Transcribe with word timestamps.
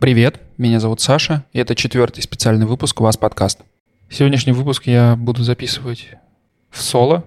Привет, 0.00 0.40
меня 0.56 0.80
зовут 0.80 1.02
Саша, 1.02 1.44
и 1.52 1.58
это 1.58 1.74
четвертый 1.74 2.22
специальный 2.22 2.64
выпуск 2.64 3.02
«Вас 3.02 3.18
подкаст». 3.18 3.60
Сегодняшний 4.08 4.54
выпуск 4.54 4.86
я 4.86 5.14
буду 5.14 5.42
записывать 5.42 6.08
в 6.70 6.80
соло. 6.80 7.26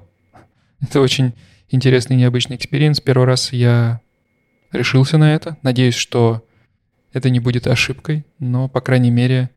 Это 0.81 0.99
очень 0.99 1.33
интересный 1.69 2.15
необычный 2.15 2.55
experience. 2.55 2.99
Первый 2.99 3.25
раз 3.27 3.53
я 3.53 4.01
решился 4.71 5.19
на 5.19 5.35
это. 5.35 5.55
Надеюсь, 5.61 5.93
что 5.93 6.43
это 7.11 7.29
не 7.29 7.39
будет 7.39 7.67
ошибкой, 7.67 8.25
но, 8.39 8.67
по 8.67 8.81
крайней 8.81 9.11
мере, 9.11 9.51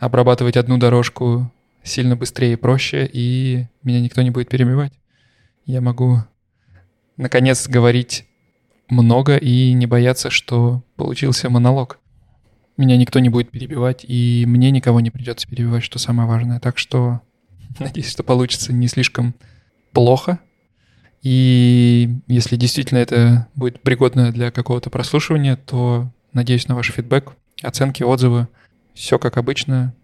обрабатывать 0.00 0.56
одну 0.56 0.78
дорожку 0.78 1.48
сильно 1.84 2.16
быстрее 2.16 2.54
и 2.54 2.56
проще, 2.56 3.08
и 3.12 3.66
меня 3.84 4.00
никто 4.00 4.20
не 4.20 4.30
будет 4.30 4.48
перебивать. 4.48 4.92
Я 5.64 5.80
могу, 5.80 6.24
наконец, 7.16 7.68
говорить 7.68 8.26
много 8.88 9.36
и 9.36 9.72
не 9.74 9.86
бояться, 9.86 10.28
что 10.28 10.82
получился 10.96 11.48
монолог. 11.48 12.00
Меня 12.82 12.96
никто 12.96 13.20
не 13.20 13.28
будет 13.28 13.52
перебивать, 13.52 14.04
и 14.08 14.44
мне 14.44 14.72
никого 14.72 14.98
не 14.98 15.12
придется 15.12 15.46
перебивать, 15.46 15.84
что 15.84 16.00
самое 16.00 16.28
важное. 16.28 16.58
Так 16.58 16.78
что 16.78 17.20
надеюсь, 17.78 18.10
что 18.10 18.24
получится 18.24 18.72
не 18.72 18.88
слишком 18.88 19.36
плохо. 19.92 20.40
И 21.22 22.10
если 22.26 22.56
действительно 22.56 22.98
это 22.98 23.46
будет 23.54 23.80
пригодно 23.82 24.32
для 24.32 24.50
какого-то 24.50 24.90
прослушивания, 24.90 25.54
то 25.54 26.10
надеюсь 26.32 26.66
на 26.66 26.74
ваш 26.74 26.90
фидбэк, 26.90 27.34
оценки, 27.62 28.02
отзывы. 28.02 28.48
Все 28.94 29.16
как 29.16 29.36
обычно. 29.36 29.94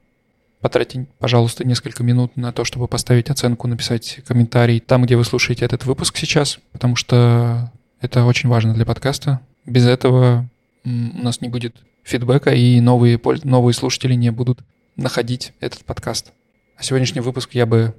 Потратьте, 0.60 1.08
пожалуйста, 1.19 1.66
несколько 1.66 2.05
минут 2.05 2.36
на 2.36 2.53
то, 2.53 2.62
чтобы 2.64 2.86
поставить 2.86 3.28
оценку, 3.28 3.66
написать 3.66 4.20
комментарий 4.25 4.78
там, 4.78 5.03
где 5.03 5.16
вы 5.16 5.25
слушаете 5.25 5.64
этот 5.64 5.84
выпуск 5.84 6.16
сейчас, 6.16 6.60
потому 6.70 6.94
что 6.94 7.72
это 8.00 8.25
очень 8.25 8.48
важно 8.48 8.72
для 8.72 8.86
подкаста. 8.86 9.41
Без 9.66 9.84
этого 9.84 10.48
у 10.84 10.88
нас 10.88 11.41
не 11.41 11.48
будет 11.48 11.75
фидбэка, 12.09 12.55
и 12.55 12.81
новые, 12.81 13.20
новые 13.45 13.75
слушатели 13.75 14.14
не 14.14 14.31
будут 14.31 14.61
находить 14.97 15.53
этот 15.61 15.84
подкаст. 15.84 16.33
А 16.77 16.83
сегодняшний 16.83 17.20
выпуск 17.20 17.50
я 17.53 17.67
бы 17.67 17.95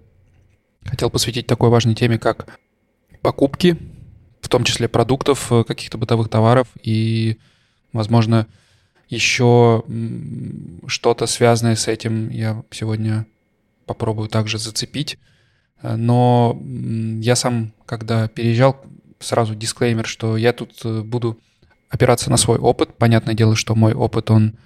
хотел 0.84 1.10
посвятить 1.10 1.46
такой 1.46 1.70
важной 1.70 1.94
теме, 1.94 2.18
как 2.18 2.60
покупки, 3.22 3.78
в 4.42 4.50
том 4.50 4.64
числе 4.64 4.88
продуктов, 4.88 5.52
э, 5.52 5.64
каких-то 5.64 5.98
бытовых 5.98 6.30
товаров 6.30 6.68
и, 6.82 7.38
возможно, 7.94 8.48
еще 9.10 9.84
что-то 10.88 11.26
связанное 11.28 11.76
с 11.76 11.88
этим 11.88 12.30
я 12.30 12.64
сегодня 12.72 13.26
попробую 13.86 14.30
также 14.30 14.58
зацепить. 14.58 15.20
Э, 15.84 15.96
но 15.96 16.60
я 17.22 17.36
сам, 17.36 17.74
когда 17.86 18.28
переезжал, 18.28 18.84
сразу 19.20 19.54
дисклеймер, 19.54 20.08
что 20.08 20.36
я 20.36 20.54
тут 20.54 20.80
э, 20.84 21.02
буду 21.02 21.40
опираться 21.90 22.30
на 22.30 22.38
свой 22.38 22.58
опыт. 22.58 22.98
Понятное 22.98 23.34
дело, 23.34 23.56
что 23.56 23.76
мой 23.76 23.94
опыт, 23.94 24.32
он 24.32 24.58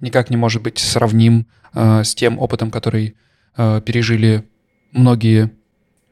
никак 0.00 0.30
не 0.30 0.36
может 0.36 0.62
быть 0.62 0.78
сравним 0.78 1.46
э, 1.74 2.04
с 2.04 2.14
тем 2.14 2.38
опытом, 2.38 2.70
который 2.70 3.16
э, 3.56 3.80
пережили 3.84 4.44
многие 4.92 5.50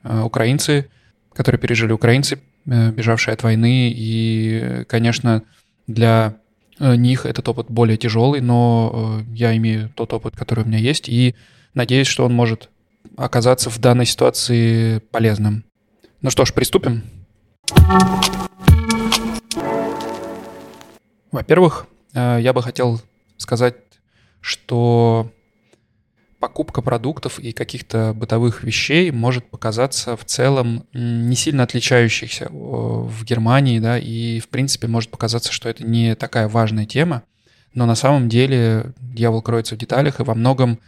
э, 0.02 0.20
украинцы, 0.20 0.88
которые 1.32 1.58
пережили 1.58 1.92
украинцы, 1.92 2.40
э, 2.66 2.90
бежавшие 2.90 3.32
от 3.32 3.42
войны. 3.42 3.92
И, 3.94 4.84
конечно, 4.88 5.42
для 5.86 6.36
э, 6.78 6.96
них 6.96 7.26
этот 7.26 7.48
опыт 7.48 7.66
более 7.68 7.96
тяжелый, 7.96 8.40
но 8.40 9.22
э, 9.22 9.34
я 9.34 9.56
имею 9.56 9.90
тот 9.94 10.12
опыт, 10.12 10.36
который 10.36 10.64
у 10.64 10.66
меня 10.66 10.78
есть, 10.78 11.08
и 11.08 11.34
надеюсь, 11.74 12.06
что 12.06 12.24
он 12.24 12.34
может 12.34 12.70
оказаться 13.16 13.70
в 13.70 13.78
данной 13.78 14.06
ситуации 14.06 14.98
полезным. 15.10 15.64
Ну 16.20 16.30
что 16.30 16.44
ж, 16.44 16.52
приступим. 16.52 17.02
Во-первых, 21.32 21.86
э, 22.12 22.38
я 22.40 22.52
бы 22.52 22.62
хотел 22.62 23.00
сказать, 23.38 23.76
что 24.40 25.32
покупка 26.38 26.82
продуктов 26.82 27.38
и 27.38 27.52
каких-то 27.52 28.12
бытовых 28.14 28.64
вещей 28.64 29.10
может 29.10 29.48
показаться 29.48 30.16
в 30.16 30.24
целом 30.24 30.84
не 30.92 31.34
сильно 31.36 31.62
отличающихся 31.62 32.48
в 32.50 33.24
Германии, 33.24 33.78
да, 33.78 33.98
и 33.98 34.40
в 34.40 34.48
принципе 34.48 34.88
может 34.88 35.10
показаться, 35.10 35.52
что 35.52 35.68
это 35.68 35.84
не 35.84 36.14
такая 36.16 36.48
важная 36.48 36.84
тема, 36.84 37.22
но 37.72 37.86
на 37.86 37.94
самом 37.94 38.28
деле 38.28 38.92
дьявол 39.00 39.40
кроется 39.40 39.76
в 39.76 39.78
деталях, 39.78 40.20
и 40.20 40.24
во 40.24 40.34
многом, 40.34 40.80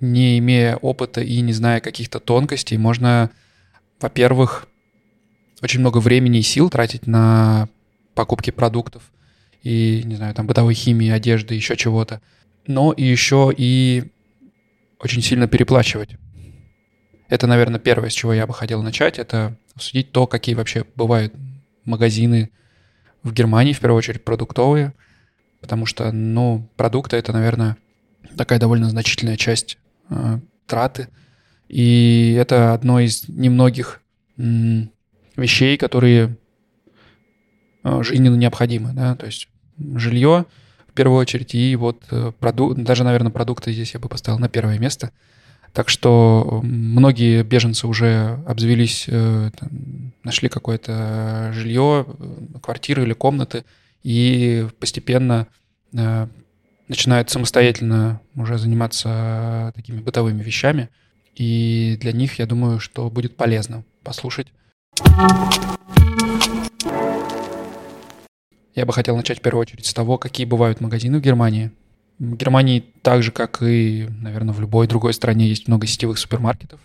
не 0.00 0.38
имея 0.38 0.76
опыта 0.76 1.20
и 1.20 1.40
не 1.40 1.52
зная 1.52 1.80
каких-то 1.80 2.20
тонкостей, 2.20 2.78
можно, 2.78 3.30
во-первых, 4.00 4.66
очень 5.60 5.80
много 5.80 5.98
времени 5.98 6.38
и 6.38 6.42
сил 6.42 6.70
тратить 6.70 7.06
на 7.06 7.68
покупки 8.14 8.50
продуктов 8.50 9.02
и, 9.64 10.02
не 10.04 10.14
знаю, 10.16 10.34
там 10.34 10.46
бытовой 10.46 10.74
химии, 10.74 11.08
одежды, 11.08 11.54
еще 11.54 11.74
чего-то, 11.74 12.20
но 12.66 12.92
и 12.92 13.02
еще 13.02 13.52
и 13.56 14.12
очень 15.00 15.22
сильно 15.22 15.48
переплачивать. 15.48 16.10
Это, 17.28 17.46
наверное, 17.46 17.80
первое, 17.80 18.10
с 18.10 18.12
чего 18.12 18.34
я 18.34 18.46
бы 18.46 18.52
хотел 18.52 18.82
начать, 18.82 19.18
это 19.18 19.56
обсудить 19.74 20.12
то, 20.12 20.26
какие 20.26 20.54
вообще 20.54 20.84
бывают 20.94 21.34
магазины 21.84 22.50
в 23.22 23.32
Германии, 23.32 23.72
в 23.72 23.80
первую 23.80 23.98
очередь 23.98 24.22
продуктовые, 24.22 24.92
потому 25.62 25.86
что, 25.86 26.12
ну, 26.12 26.68
продукты— 26.76 27.16
это, 27.18 27.32
наверное, 27.32 27.78
такая 28.36 28.58
довольно 28.58 28.90
значительная 28.90 29.38
часть 29.38 29.78
э, 30.10 30.40
траты, 30.66 31.08
и 31.70 32.36
это 32.38 32.74
одно 32.74 33.00
из 33.00 33.26
немногих 33.28 34.02
вещей, 34.36 35.78
которые 35.78 36.36
э, 37.82 38.02
жизненно 38.02 38.36
необходимы, 38.36 38.92
да, 38.92 39.16
то 39.16 39.24
есть 39.24 39.48
жилье 39.78 40.46
в 40.88 40.92
первую 40.92 41.18
очередь, 41.18 41.54
и 41.54 41.76
вот 41.76 42.02
э, 42.10 42.32
продукт, 42.38 42.78
даже, 42.78 43.04
наверное, 43.04 43.32
продукты 43.32 43.72
здесь 43.72 43.94
я 43.94 44.00
бы 44.00 44.08
поставил 44.08 44.38
на 44.38 44.48
первое 44.48 44.78
место. 44.78 45.10
Так 45.72 45.88
что 45.88 46.60
многие 46.62 47.42
беженцы 47.42 47.86
уже 47.88 48.38
обзавелись, 48.46 49.06
э, 49.08 49.50
нашли 50.22 50.48
какое-то 50.48 51.50
жилье, 51.52 52.06
квартиры 52.62 53.02
или 53.02 53.12
комнаты, 53.12 53.64
и 54.02 54.68
постепенно 54.78 55.46
начинают 56.88 57.30
самостоятельно 57.30 58.20
уже 58.36 58.58
заниматься 58.58 59.72
такими 59.74 60.00
бытовыми 60.00 60.42
вещами. 60.42 60.88
И 61.34 61.96
для 62.00 62.12
них, 62.12 62.38
я 62.38 62.46
думаю, 62.46 62.80
что 62.80 63.10
будет 63.10 63.36
полезно 63.36 63.84
послушать 64.02 64.48
я 68.74 68.86
бы 68.86 68.92
хотел 68.92 69.16
начать 69.16 69.38
в 69.38 69.42
первую 69.42 69.62
очередь 69.62 69.86
с 69.86 69.94
того, 69.94 70.18
какие 70.18 70.46
бывают 70.46 70.80
магазины 70.80 71.18
в 71.18 71.22
Германии. 71.22 71.70
В 72.18 72.36
Германии 72.36 72.84
так 73.02 73.22
же, 73.22 73.32
как 73.32 73.62
и, 73.62 74.08
наверное, 74.20 74.54
в 74.54 74.60
любой 74.60 74.86
другой 74.86 75.14
стране, 75.14 75.48
есть 75.48 75.68
много 75.68 75.86
сетевых 75.86 76.18
супермаркетов. 76.18 76.80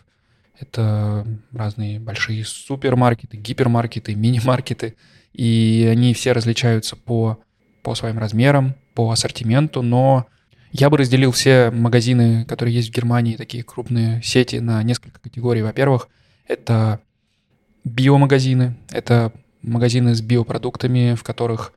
Это 0.60 1.26
разные 1.54 2.00
большие 2.00 2.44
супермаркеты, 2.46 3.38
гипермаркеты, 3.38 4.16
мини-маркеты. 4.16 4.96
И 5.34 5.88
они 5.90 6.14
все 6.14 6.34
различаются 6.34 6.96
по, 6.96 7.40
по 7.82 7.96
своим 7.96 8.18
размерам, 8.18 8.76
по 8.94 9.12
ассортименту, 9.12 9.82
но 9.82 10.28
я 10.72 10.90
бы 10.90 10.98
разделил 10.98 11.32
все 11.32 11.72
магазины, 11.72 12.46
которые 12.46 12.76
есть 12.76 12.90
в 12.90 12.96
Германии, 12.96 13.36
такие 13.36 13.64
крупные 13.64 14.22
сети, 14.22 14.58
на 14.58 14.82
несколько 14.84 15.20
категорий. 15.20 15.62
Во-первых, 15.62 16.10
это 16.48 17.00
биомагазины. 17.84 18.76
Это 18.92 19.32
магазины 19.62 20.14
с 20.14 20.22
биопродуктами, 20.22 21.16
в 21.16 21.24
которых 21.24 21.74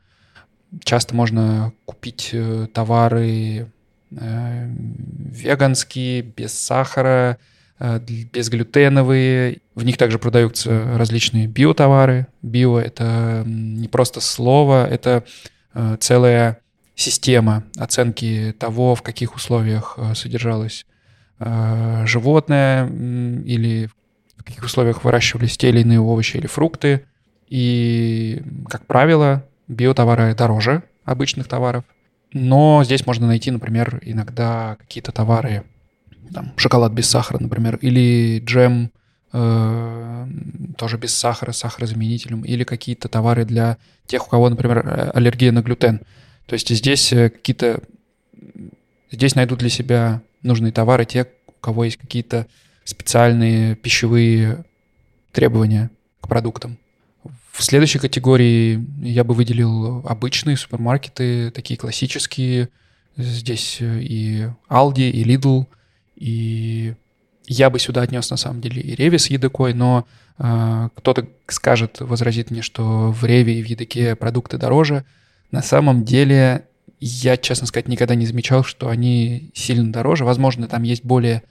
часто 0.84 1.15
можно 1.15 1.72
купить 1.84 2.31
э, 2.33 2.66
товары 2.72 3.71
э, 4.10 4.71
веганские, 4.71 6.22
без 6.22 6.53
сахара, 6.59 7.39
э, 7.78 7.98
безглютеновые. 7.98 9.59
В 9.74 9.84
них 9.84 9.98
также 9.98 10.19
продаются 10.19 10.97
различные 10.97 11.47
биотовары. 11.47 12.27
Био— 12.42 12.78
это 12.80 13.42
не 13.47 13.89
просто 13.89 14.21
слово, 14.21 14.86
это 14.86 15.24
целая 16.01 16.59
система 16.95 17.65
оценки 17.78 18.54
того, 18.59 18.95
в 18.95 19.01
каких 19.01 19.34
условиях 19.34 19.98
содержалось 20.15 20.84
животное 21.39 22.86
или 22.86 23.89
в 24.36 24.45
каких 24.45 24.65
условиях 24.65 25.03
выращивались 25.03 25.57
те 25.57 25.71
или 25.71 25.80
иные 25.80 25.98
овощи 25.98 26.36
или 26.36 26.47
фрукты. 26.47 27.07
И, 27.48 28.42
как 28.68 28.84
правило, 28.86 29.47
биотовары 29.68 30.34
дороже 30.34 30.82
обычных 31.04 31.48
товаров. 31.48 31.84
Но 32.32 32.82
здесь 32.84 33.06
можно 33.06 33.26
найти, 33.26 33.50
например, 33.50 34.00
иногда 34.03 34.76
какие-то 34.78 35.12
товары, 35.12 35.64
там, 36.32 36.53
шоколад 36.56 36.92
без 36.92 37.09
сахара, 37.09 37.38
например, 37.38 37.76
или 37.76 38.42
джем 38.44 38.91
э, 39.32 40.26
тоже 40.78 40.97
без 40.97 41.14
сахара, 41.14 41.53
сахарозаменителем, 41.53 42.42
или 42.42 42.64
какие-то 42.64 43.09
товары 43.09 43.44
для 43.44 43.76
тех, 44.06 44.26
у 44.26 44.30
кого, 44.30 44.48
например, 44.48 45.10
аллергия 45.14 45.53
на 45.53 45.60
глютен. 45.60 46.00
То 46.47 46.54
есть 46.54 46.70
здесь 46.70 47.12
э, 47.12 47.28
какие-то... 47.28 47.80
Здесь 49.10 49.34
найдут 49.34 49.58
для 49.58 49.68
себя 49.68 50.22
нужные 50.42 50.72
товары 50.72 51.04
те, 51.04 51.28
у 51.47 51.53
кого 51.60 51.84
есть 51.84 51.98
какие-то 51.98 52.47
специальные 52.84 53.76
пищевые 53.76 54.65
требования 55.32 55.91
к 56.20 56.28
продуктам. 56.28 56.78
В 57.53 57.63
следующей 57.63 57.99
категории 57.99 58.83
я 59.03 59.25
бы 59.25 59.34
выделил 59.34 60.04
обычные 60.07 60.57
супермаркеты, 60.57 61.51
такие 61.51 61.78
классические. 61.78 62.71
Здесь 63.16 63.77
и 63.81 64.49
Aldi, 64.71 65.10
и 65.10 65.22
Lidl, 65.22 65.66
и 66.16 66.95
я 67.47 67.69
бы 67.69 67.78
сюда 67.78 68.01
отнес 68.03 68.31
на 68.31 68.39
самом 68.39 68.63
деле 68.63 68.81
и 68.81 68.95
Реви 68.95 69.19
с 69.19 69.27
Едыкой, 69.27 69.75
но 69.75 70.07
э, 70.39 70.89
кто-то 70.95 71.28
скажет, 71.47 72.01
возразит 72.01 72.51
мне, 72.51 72.63
что 72.63 73.13
в 73.13 73.22
Реве 73.25 73.60
и 73.60 73.63
в 73.63 73.66
Едыке 73.66 74.16
продукты 74.16 74.57
дороже. 74.57 75.04
На 75.51 75.60
самом 75.60 76.07
деле 76.07 76.65
я, 77.01 77.37
честно 77.37 77.66
сказать, 77.66 77.87
никогда 77.87 78.15
не 78.15 78.25
замечал, 78.25 78.65
что 78.65 78.89
они 78.89 79.51
сильно 79.53 79.93
дороже. 79.93 80.25
Возможно, 80.25 80.69
там 80.69 80.84
есть 80.84 81.04
более 81.04 81.43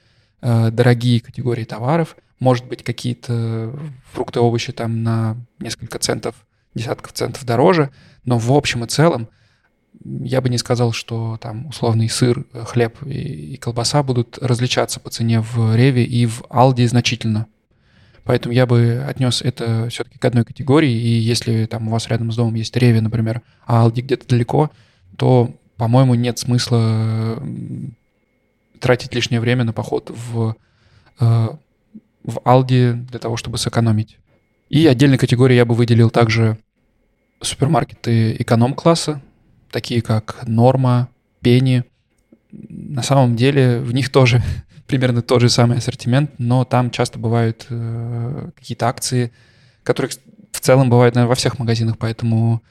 э, 0.41 0.71
дорогие 0.71 1.19
категории 1.19 1.65
товаров. 1.65 2.15
Может 2.41 2.65
быть, 2.65 2.83
какие-то 2.83 3.71
фрукты, 4.11 4.39
овощи 4.39 4.73
там 4.73 5.03
на 5.03 5.37
несколько 5.59 5.99
центов, 5.99 6.33
десятков 6.73 7.13
центов 7.13 7.45
дороже. 7.45 7.91
Но 8.25 8.39
в 8.39 8.51
общем 8.51 8.83
и 8.83 8.87
целом 8.87 9.29
я 10.03 10.41
бы 10.41 10.49
не 10.49 10.57
сказал, 10.57 10.91
что 10.91 11.37
там 11.39 11.67
условный 11.67 12.09
сыр, 12.09 12.47
хлеб 12.65 12.97
и, 13.05 13.53
и 13.53 13.57
колбаса 13.57 14.01
будут 14.01 14.39
различаться 14.39 14.99
по 14.99 15.11
цене 15.11 15.39
в 15.39 15.75
Реве 15.75 16.03
и 16.03 16.25
в 16.25 16.43
Алди 16.49 16.83
значительно. 16.87 17.45
Поэтому 18.23 18.55
я 18.55 18.65
бы 18.65 19.05
отнес 19.07 19.43
это 19.43 19.89
все-таки 19.89 20.17
к 20.17 20.25
одной 20.25 20.43
категории. 20.43 20.91
И 20.91 21.19
если 21.19 21.67
там 21.67 21.89
у 21.89 21.91
вас 21.91 22.07
рядом 22.07 22.31
с 22.31 22.35
домом 22.35 22.55
есть 22.55 22.75
Реви, 22.75 23.01
например, 23.01 23.43
а 23.67 23.83
Алди 23.83 24.01
где-то 24.01 24.27
далеко, 24.27 24.71
то, 25.15 25.53
по-моему, 25.77 26.15
нет 26.15 26.39
смысла 26.39 27.39
тратить 28.79 29.13
лишнее 29.13 29.39
время 29.39 29.63
на 29.63 29.73
поход 29.73 30.09
в, 30.09 30.55
э, 31.19 31.47
в 32.23 32.37
Aldi 32.39 32.93
для 32.93 33.19
того, 33.19 33.37
чтобы 33.37 33.57
сэкономить. 33.57 34.17
И 34.69 34.87
отдельной 34.87 35.17
категории 35.17 35.55
я 35.55 35.65
бы 35.65 35.75
выделил 35.75 36.09
также 36.09 36.57
супермаркеты 37.41 38.35
эконом-класса, 38.39 39.21
такие 39.71 40.01
как 40.01 40.47
Норма, 40.47 41.09
Пенни. 41.41 41.83
На 42.51 43.01
самом 43.03 43.35
деле 43.35 43.79
в 43.79 43.93
них 43.93 44.09
тоже 44.09 44.43
примерно 44.87 45.21
тот 45.21 45.41
же 45.41 45.49
самый 45.49 45.77
ассортимент, 45.77 46.31
но 46.37 46.65
там 46.65 46.91
часто 46.91 47.19
бывают 47.19 47.65
э, 47.69 48.51
какие-то 48.55 48.87
акции, 48.87 49.31
которые 49.83 50.11
в 50.51 50.59
целом 50.59 50.89
бывают, 50.89 51.15
наверное, 51.15 51.29
во 51.29 51.35
всех 51.35 51.59
магазинах, 51.59 51.97
поэтому 51.97 52.61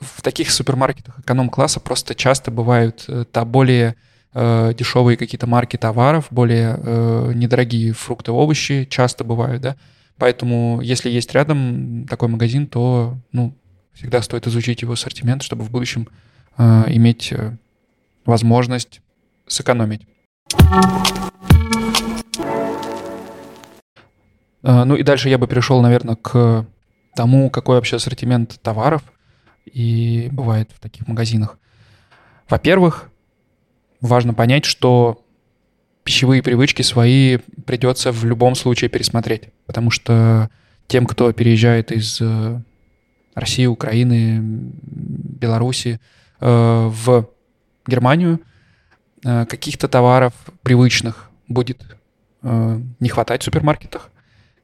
в 0.00 0.22
таких 0.22 0.50
супермаркетах 0.50 1.18
эконом-класса 1.20 1.80
просто 1.80 2.14
часто 2.14 2.50
бывают 2.50 3.04
э, 3.08 3.24
та 3.30 3.44
более 3.44 3.96
э, 4.34 4.74
дешевые 4.76 5.16
какие-то 5.16 5.46
марки 5.46 5.76
товаров, 5.76 6.26
более 6.30 6.78
э, 6.78 7.32
недорогие 7.34 7.92
фрукты, 7.92 8.32
овощи 8.32 8.86
часто 8.90 9.24
бывают, 9.24 9.62
да. 9.62 9.76
Поэтому, 10.18 10.80
если 10.80 11.10
есть 11.10 11.32
рядом 11.32 12.06
такой 12.08 12.28
магазин, 12.28 12.66
то, 12.66 13.16
ну, 13.32 13.54
всегда 13.94 14.22
стоит 14.22 14.46
изучить 14.46 14.82
его 14.82 14.92
ассортимент, 14.92 15.42
чтобы 15.42 15.64
в 15.64 15.70
будущем 15.70 16.08
э, 16.56 16.84
иметь 16.88 17.32
э, 17.32 17.56
возможность 18.24 19.00
сэкономить. 19.46 20.06
Э, 24.62 24.84
ну 24.84 24.94
и 24.96 25.02
дальше 25.02 25.28
я 25.28 25.38
бы 25.38 25.46
перешел, 25.46 25.80
наверное, 25.80 26.16
к 26.16 26.66
тому, 27.14 27.50
какой 27.50 27.76
вообще 27.76 27.96
ассортимент 27.96 28.60
товаров 28.62 29.02
и 29.64 30.28
бывает 30.32 30.70
в 30.74 30.80
таких 30.80 31.06
магазинах. 31.08 31.58
Во-первых, 32.48 33.10
важно 34.04 34.34
понять, 34.34 34.64
что 34.64 35.24
пищевые 36.04 36.42
привычки 36.42 36.82
свои 36.82 37.38
придется 37.66 38.12
в 38.12 38.24
любом 38.24 38.54
случае 38.54 38.90
пересмотреть, 38.90 39.48
потому 39.66 39.90
что 39.90 40.50
тем, 40.86 41.06
кто 41.06 41.32
переезжает 41.32 41.92
из 41.92 42.20
э, 42.20 42.60
России, 43.34 43.66
Украины, 43.66 44.40
Беларуси 44.42 46.00
э, 46.40 46.46
в 46.92 47.28
Германию, 47.86 48.40
э, 49.24 49.46
каких-то 49.46 49.88
товаров 49.88 50.34
привычных 50.62 51.30
будет 51.48 51.82
не 52.42 53.08
хватать 53.08 53.40
в 53.40 53.44
супермаркетах, 53.46 54.10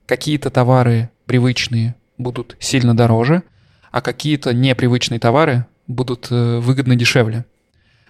какие-то 0.05 0.51
товары 0.51 1.09
привычные 1.25 1.95
будут 2.19 2.59
сильно 2.61 2.95
дороже– 2.95 3.43
а 3.91 4.01
какие-то 4.01 4.55
непривычные 4.55 5.19
товары 5.19 5.67
будут 5.87 6.31
выгодно 6.31 6.97
дешевле. 6.97 7.45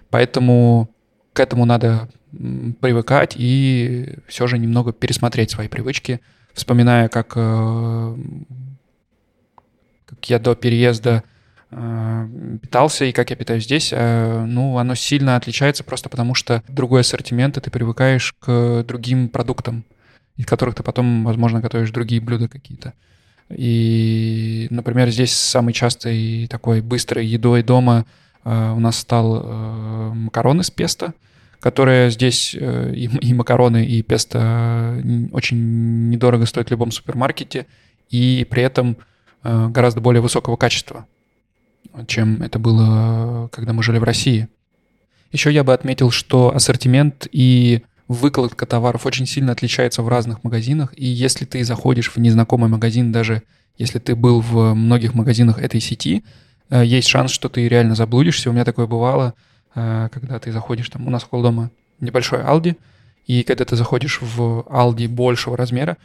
Поэтому 0.09 0.89
к 1.33 1.39
этому 1.39 1.65
надо 1.65 2.09
привыкать 2.31 3.35
и 3.35 4.15
все 4.27 4.47
же 4.47 4.57
немного 4.57 4.93
пересмотреть 4.93 5.51
свои 5.51 5.67
привычки, 5.67 6.21
вспоминая, 6.53 7.09
как, 7.09 7.33
э, 7.35 8.15
как 10.05 10.29
я 10.29 10.39
до 10.39 10.55
переезда 10.55 11.23
э, 11.71 12.27
питался 12.61 13.05
и 13.05 13.11
как 13.11 13.29
я 13.29 13.35
питаюсь 13.35 13.65
здесь, 13.65 13.91
ну, 13.91 14.77
оно 14.77 14.95
сильно 14.95 15.35
отличается 15.35 15.83
просто 15.83 16.09
потому, 16.09 16.35
что 16.35 16.63
другой 16.67 17.01
ассортимент, 17.01 17.57
и 17.57 17.61
ты 17.61 17.69
привыкаешь 17.69 18.33
к 18.39 18.83
другим 18.83 19.29
продуктам, 19.29 19.85
из 20.37 20.45
которых 20.45 20.75
ты 20.75 20.83
потом, 20.83 21.25
возможно, 21.25 21.59
готовишь 21.59 21.91
другие 21.91 22.21
блюда 22.21 22.47
какие-то. 22.47 22.93
И, 23.49 24.67
например, 24.69 25.09
здесь 25.09 25.33
самой 25.33 25.73
частой 25.73 26.47
такой 26.49 26.81
быстрой 26.81 27.25
едой 27.25 27.63
дома 27.63 28.05
э, 28.05 28.20
у 28.43 28.79
нас 28.79 28.97
стал 28.97 29.43
э, 29.43 30.13
макароны 30.13 30.63
с 30.63 30.71
песто, 30.71 31.13
которые 31.59 32.09
здесь 32.09 32.55
э, 32.59 32.93
и, 32.95 33.33
макароны, 33.33 33.85
и 33.85 34.01
песто 34.01 35.01
очень 35.31 36.09
недорого 36.09 36.45
стоят 36.45 36.69
в 36.69 36.71
любом 36.71 36.91
супермаркете, 36.91 37.67
и 38.09 38.45
при 38.49 38.63
этом 38.63 38.97
э, 39.43 39.67
гораздо 39.67 40.01
более 40.01 40.21
высокого 40.21 40.55
качества, 40.55 41.05
чем 42.07 42.41
это 42.41 42.57
было, 42.57 43.47
когда 43.51 43.73
мы 43.73 43.83
жили 43.83 43.99
в 43.99 44.03
России. 44.03 44.47
Еще 45.31 45.51
я 45.51 45.63
бы 45.63 45.73
отметил, 45.73 46.11
что 46.11 46.53
ассортимент 46.53 47.27
и 47.31 47.83
выкладка 48.07 48.65
товаров 48.65 49.05
очень 49.05 49.25
сильно 49.25 49.53
отличается 49.53 50.01
в 50.01 50.09
разных 50.09 50.43
магазинах, 50.43 50.93
и 50.97 51.05
если 51.05 51.45
ты 51.45 51.63
заходишь 51.63 52.11
в 52.11 52.17
незнакомый 52.17 52.69
магазин, 52.69 53.11
даже 53.11 53.43
если 53.77 53.99
ты 53.99 54.15
был 54.15 54.41
в 54.41 54.73
многих 54.73 55.13
магазинах 55.13 55.59
этой 55.59 55.79
сети, 55.79 56.23
э, 56.25 56.50
есть 56.79 57.07
шанс, 57.07 57.31
что 57.31 57.49
ты 57.49 57.67
реально 57.67 57.95
заблудишься. 57.95 58.49
У 58.49 58.53
меня 58.53 58.65
такое 58.65 58.87
бывало, 58.87 59.33
э, 59.75 60.09
когда 60.11 60.39
ты 60.39 60.51
заходишь, 60.51 60.89
там 60.89 61.07
у 61.07 61.09
нас 61.09 61.23
около 61.23 61.43
дома 61.43 61.71
небольшой 61.99 62.43
Алди, 62.43 62.77
и 63.27 63.43
когда 63.43 63.65
ты 63.65 63.75
заходишь 63.75 64.19
в 64.21 64.65
Алди 64.69 65.07
большего 65.07 65.57
размера, 65.57 65.97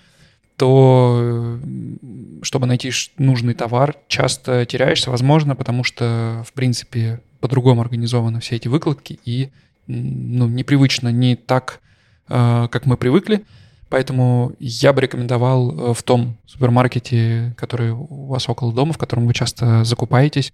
то 0.57 1.59
э, 1.63 1.97
чтобы 2.43 2.67
найти 2.67 2.91
нужный 3.19 3.55
товар, 3.55 3.97
часто 4.09 4.65
теряешься, 4.67 5.11
возможно, 5.11 5.55
потому 5.55 5.85
что, 5.85 6.45
в 6.47 6.53
принципе, 6.53 7.21
по-другому 7.41 7.83
организованы 7.83 8.41
все 8.41 8.57
эти 8.57 8.69
выкладки, 8.69 9.19
и 9.25 9.51
ну, 9.87 10.49
непривычно, 10.49 11.09
не 11.09 11.37
так 11.37 11.81
Э, 12.29 12.69
как 12.71 12.87
мы 12.87 12.97
привыкли. 12.97 13.45
Поэтому 13.89 14.53
я 14.59 14.93
бы 14.93 15.01
рекомендовал 15.01 15.91
э, 15.91 15.95
в 15.95 16.03
том 16.03 16.37
супермаркете, 16.47 17.55
который 17.57 17.91
у 17.91 18.27
вас 18.27 18.49
около 18.49 18.73
дома, 18.73 18.93
в 18.93 18.99
котором 18.99 19.27
вы 19.27 19.35
часто 19.35 19.85
закупаетесь, 19.85 20.53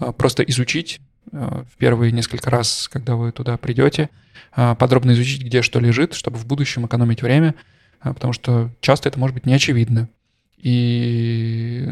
э, 0.00 0.12
просто 0.12 0.42
изучить 0.44 1.00
в 1.30 1.76
первые 1.76 2.10
несколько 2.10 2.48
раз, 2.48 2.88
когда 2.90 3.14
вы 3.14 3.32
туда 3.32 3.58
придете, 3.58 4.08
подробно 4.54 5.10
изучить, 5.10 5.44
где 5.44 5.60
что 5.60 5.78
лежит, 5.78 6.14
чтобы 6.14 6.38
в 6.38 6.46
будущем 6.46 6.86
экономить 6.86 7.20
время, 7.20 7.54
потому 8.00 8.32
что 8.32 8.70
часто 8.80 9.10
это 9.10 9.18
может 9.18 9.34
быть 9.34 9.44
не 9.44 9.52
очевидно. 9.52 10.08
И 10.56 11.86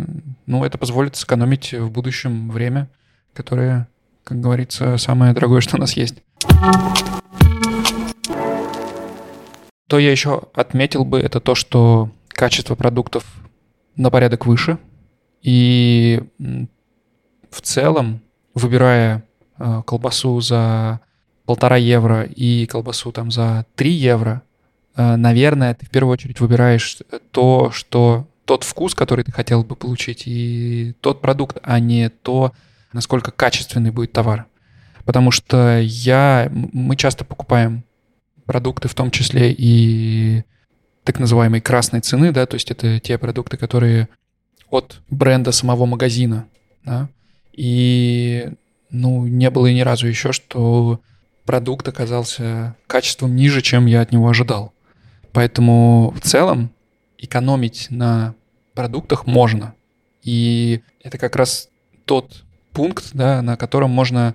ну, 0.47 0.65
это 0.65 0.79
позволит 0.79 1.17
сэкономить 1.17 1.73
в 1.73 1.91
будущем 1.91 2.51
время, 2.51 2.89
которое, 3.33 3.89
как 4.25 4.41
говорится, 4.41 4.97
самое 4.97 5.35
дорогое, 5.35 5.61
что 5.61 5.77
у 5.77 5.81
нас 5.81 5.93
есть. 5.93 6.17
То 9.89 9.99
я 9.99 10.11
еще 10.11 10.43
отметил 10.55 11.05
бы, 11.05 11.21
это 11.21 11.41
то, 11.41 11.55
что 11.55 12.11
качество 12.29 12.75
продуктов 12.75 13.25
на 13.95 14.11
порядок 14.11 14.47
выше. 14.47 14.79
И 15.43 16.23
в 17.51 17.61
целом, 17.61 18.21
выбирая 18.55 19.25
э, 19.59 19.83
колбасу 19.87 20.41
за 20.41 21.01
полтора 21.45 21.77
евро 21.77 22.25
и 22.25 22.67
колбасу 22.67 23.13
там 23.13 23.31
за 23.31 23.65
3 23.77 23.91
евро, 23.91 24.43
э, 24.97 25.17
наверное, 25.17 25.75
ты 25.75 25.87
в 25.87 25.91
первую 25.91 26.13
очередь 26.13 26.41
выбираешь 26.41 26.99
то, 27.31 27.71
что 27.71 28.27
тот 28.45 28.65
вкус, 28.65 28.95
который 28.95 29.25
ты 29.25 29.33
хотел 29.33 29.63
бы 29.65 29.77
получить, 29.77 30.25
и 30.27 30.95
тот 31.01 31.21
продукт, 31.21 31.59
а 31.63 31.79
не 31.81 32.09
то, 32.09 32.53
насколько 32.93 33.31
качественный 33.31 33.91
будет 33.91 34.13
товар. 34.13 34.47
Потому 35.05 35.31
что 35.31 35.79
я, 35.81 36.51
мы 36.53 36.97
часто 36.97 37.25
покупаем 37.25 37.85
продукты, 38.47 38.89
в 38.89 38.95
том 38.95 39.11
числе 39.11 39.53
и 39.53 40.45
так 41.05 41.19
называемой 41.19 41.61
красной 41.61 42.01
цены, 42.01 42.33
да, 42.33 42.47
то 42.47 42.55
есть 42.55 42.71
это 42.71 42.99
те 42.99 43.19
продукты, 43.19 43.57
которые 43.57 44.09
от 44.71 45.01
бренда 45.09 45.53
самого 45.53 45.87
магазина, 45.87 46.49
да, 46.85 47.09
и, 47.53 48.51
ну, 48.91 49.27
не 49.27 49.51
было 49.51 49.67
и 49.67 49.75
ни 49.75 49.81
разу 49.81 50.07
еще, 50.07 50.33
что 50.33 51.01
продукт 51.45 51.89
оказался 51.89 52.77
качеством 52.87 53.35
ниже, 53.37 53.63
чем 53.63 53.87
я 53.87 54.03
от 54.03 54.13
него 54.13 54.29
ожидал. 54.29 54.73
Поэтому 55.33 56.13
в 56.17 56.21
целом 56.21 56.71
экономить 57.19 57.87
на 57.91 58.35
продуктах 58.75 59.27
можно. 59.27 59.75
И 60.23 60.83
это 61.03 61.19
как 61.19 61.37
раз 61.37 61.69
тот 62.05 62.45
пункт, 62.73 63.11
да, 63.15 63.43
на 63.43 63.57
котором 63.57 63.91
можно 63.91 64.35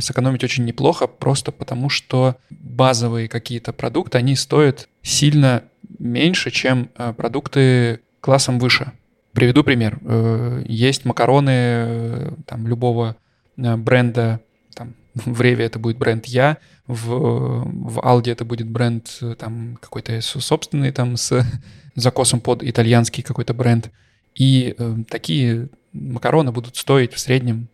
сэкономить 0.00 0.44
очень 0.44 0.64
неплохо, 0.64 1.06
просто 1.06 1.50
потому 1.50 1.88
что 1.88 2.36
базовые 2.50 3.28
какие-то 3.28 3.72
продукты, 3.72 4.18
они 4.18 4.36
стоят 4.36 4.88
сильно 5.02 5.64
меньше, 5.98 6.50
чем 6.50 6.90
э, 6.96 7.12
продукты 7.12 8.00
классом 8.20 8.58
выше. 8.58 8.92
Приведу 9.32 9.64
пример. 9.64 9.98
Э, 10.04 10.62
есть 10.66 11.04
макароны 11.04 11.50
э, 11.50 12.32
там, 12.46 12.66
любого 12.66 13.16
э, 13.56 13.76
бренда, 13.76 14.40
там, 14.74 14.94
в 15.14 15.40
Реве 15.40 15.64
это 15.64 15.78
будет 15.78 15.98
бренд 15.98 16.26
Я, 16.26 16.58
в, 16.86 17.64
в 17.64 18.00
Алди 18.02 18.30
это 18.30 18.44
будет 18.44 18.68
бренд 18.68 19.20
там 19.38 19.78
какой-то 19.80 20.20
собственный 20.20 20.90
там 20.90 21.16
с 21.16 21.46
закосом 21.94 22.40
под 22.40 22.62
итальянский 22.62 23.22
какой-то 23.22 23.54
бренд. 23.54 23.90
И 24.34 24.74
э, 24.76 24.96
такие 25.08 25.68
макароны 25.92 26.52
будут 26.52 26.76
стоить 26.76 27.12
в 27.12 27.18
среднем, 27.18 27.68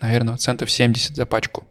наверное, 0.00 0.36
центов 0.36 0.70
70 0.70 1.16
за 1.16 1.26
пачку. 1.26 1.66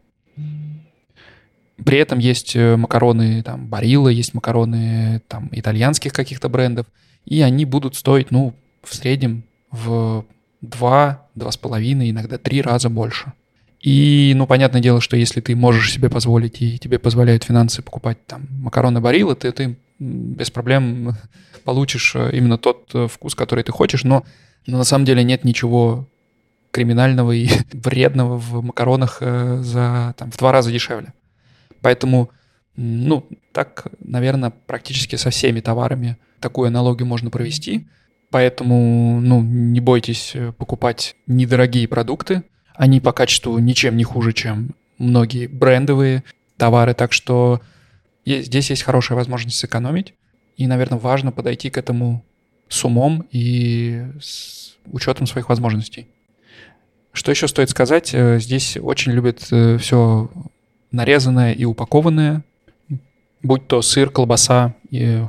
При 1.83 1.99
этом 1.99 2.19
есть 2.19 2.55
макароны 2.55 3.43
там 3.43 3.67
Барилла, 3.67 4.09
есть 4.09 4.33
макароны 4.33 5.21
там 5.27 5.49
итальянских 5.51 6.11
каких-то 6.11 6.49
брендов, 6.49 6.87
и 7.25 7.41
они 7.41 7.65
будут 7.65 7.95
стоить, 7.95 8.31
ну, 8.31 8.53
в 8.83 8.95
среднем 8.95 9.43
в 9.71 10.25
2, 10.61 11.27
2,5, 11.35 12.09
иногда 12.09 12.37
3 12.37 12.61
раза 12.61 12.89
больше. 12.89 13.33
И, 13.81 14.33
ну, 14.35 14.47
понятное 14.47 14.81
дело, 14.81 15.01
что 15.01 15.17
если 15.17 15.39
ты 15.39 15.55
можешь 15.55 15.93
себе 15.93 16.09
позволить 16.09 16.61
и 16.61 16.79
тебе 16.79 16.97
позволяют 16.99 17.43
финансы 17.43 17.81
покупать 17.81 18.25
там 18.25 18.47
макароны 18.59 19.01
Барилла, 19.01 19.35
ты, 19.35 19.51
ты 19.51 19.77
без 19.99 20.49
проблем 20.49 21.15
получишь 21.63 22.13
э, 22.15 22.31
именно 22.33 22.57
тот 22.57 22.89
э, 22.93 23.07
вкус, 23.07 23.35
который 23.35 23.63
ты 23.63 23.71
хочешь, 23.71 24.03
но, 24.03 24.23
но 24.65 24.79
на 24.79 24.83
самом 24.83 25.05
деле 25.05 25.23
нет 25.23 25.43
ничего 25.43 26.07
криминального 26.77 27.31
и 27.31 27.49
вредного 27.73 28.37
в 28.37 28.63
макаронах 28.63 29.17
э, 29.21 29.61
за 29.63 30.13
там, 30.15 30.29
в 30.29 30.37
два 30.37 30.51
раза 30.51 30.71
дешевле. 30.71 31.13
Поэтому, 31.81 32.29
ну, 32.75 33.27
так, 33.51 33.87
наверное, 33.99 34.51
практически 34.51 35.15
со 35.15 35.31
всеми 35.31 35.59
товарами 35.59 36.17
такую 36.39 36.67
аналогию 36.67 37.07
можно 37.07 37.31
провести. 37.31 37.87
Поэтому, 38.29 39.19
ну, 39.21 39.41
не 39.41 39.79
бойтесь 39.79 40.35
э, 40.35 40.51
покупать 40.51 41.15
недорогие 41.25 41.87
продукты. 41.87 42.43
Они 42.75 43.01
по 43.01 43.11
качеству 43.11 43.57
ничем 43.57 43.97
не 43.97 44.03
хуже, 44.03 44.33
чем 44.33 44.75
многие 44.99 45.47
брендовые 45.47 46.23
товары. 46.57 46.93
Так 46.93 47.11
что 47.11 47.59
здесь 48.23 48.69
есть 48.69 48.83
хорошая 48.83 49.15
возможность 49.15 49.57
сэкономить. 49.57 50.13
И, 50.57 50.67
наверное, 50.67 50.99
важно 50.99 51.31
подойти 51.31 51.71
к 51.71 51.77
этому 51.79 52.23
с 52.69 52.85
умом 52.85 53.25
и 53.31 54.05
с 54.21 54.77
учетом 54.91 55.25
своих 55.25 55.49
возможностей. 55.49 56.07
Что 57.17 57.31
еще 57.31 57.47
стоит 57.47 57.69
сказать? 57.69 58.11
Э, 58.13 58.39
здесь 58.39 58.77
очень 58.81 59.11
любят 59.11 59.47
э, 59.51 59.77
все 59.77 60.29
нарезанное 60.91 61.53
и 61.53 61.65
упакованное 61.65 62.43
будь 63.43 63.67
то 63.67 63.81
сыр, 63.81 64.09
колбаса, 64.09 64.75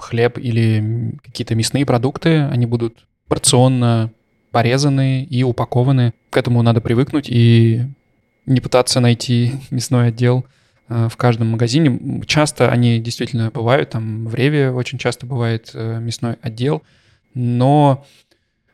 хлеб 0.00 0.38
или 0.38 1.14
какие-то 1.22 1.54
мясные 1.54 1.86
продукты, 1.86 2.42
они 2.42 2.66
будут 2.66 3.06
порционно 3.28 4.10
порезаны 4.50 5.24
и 5.24 5.42
упакованы. 5.42 6.14
К 6.30 6.38
этому 6.38 6.62
надо 6.62 6.80
привыкнуть 6.80 7.28
и 7.28 7.82
не 8.46 8.60
пытаться 8.60 9.00
найти 9.00 9.52
мясной 9.70 10.08
отдел 10.08 10.46
э, 10.88 11.08
в 11.10 11.16
каждом 11.16 11.48
магазине. 11.48 12.22
Часто 12.26 12.70
они 12.70 12.98
действительно 12.98 13.50
бывают, 13.50 13.90
там 13.90 14.26
в 14.26 14.34
Реве 14.34 14.70
очень 14.70 14.98
часто 14.98 15.26
бывает 15.26 15.70
э, 15.74 15.98
мясной 16.00 16.36
отдел, 16.40 16.82
но, 17.34 18.04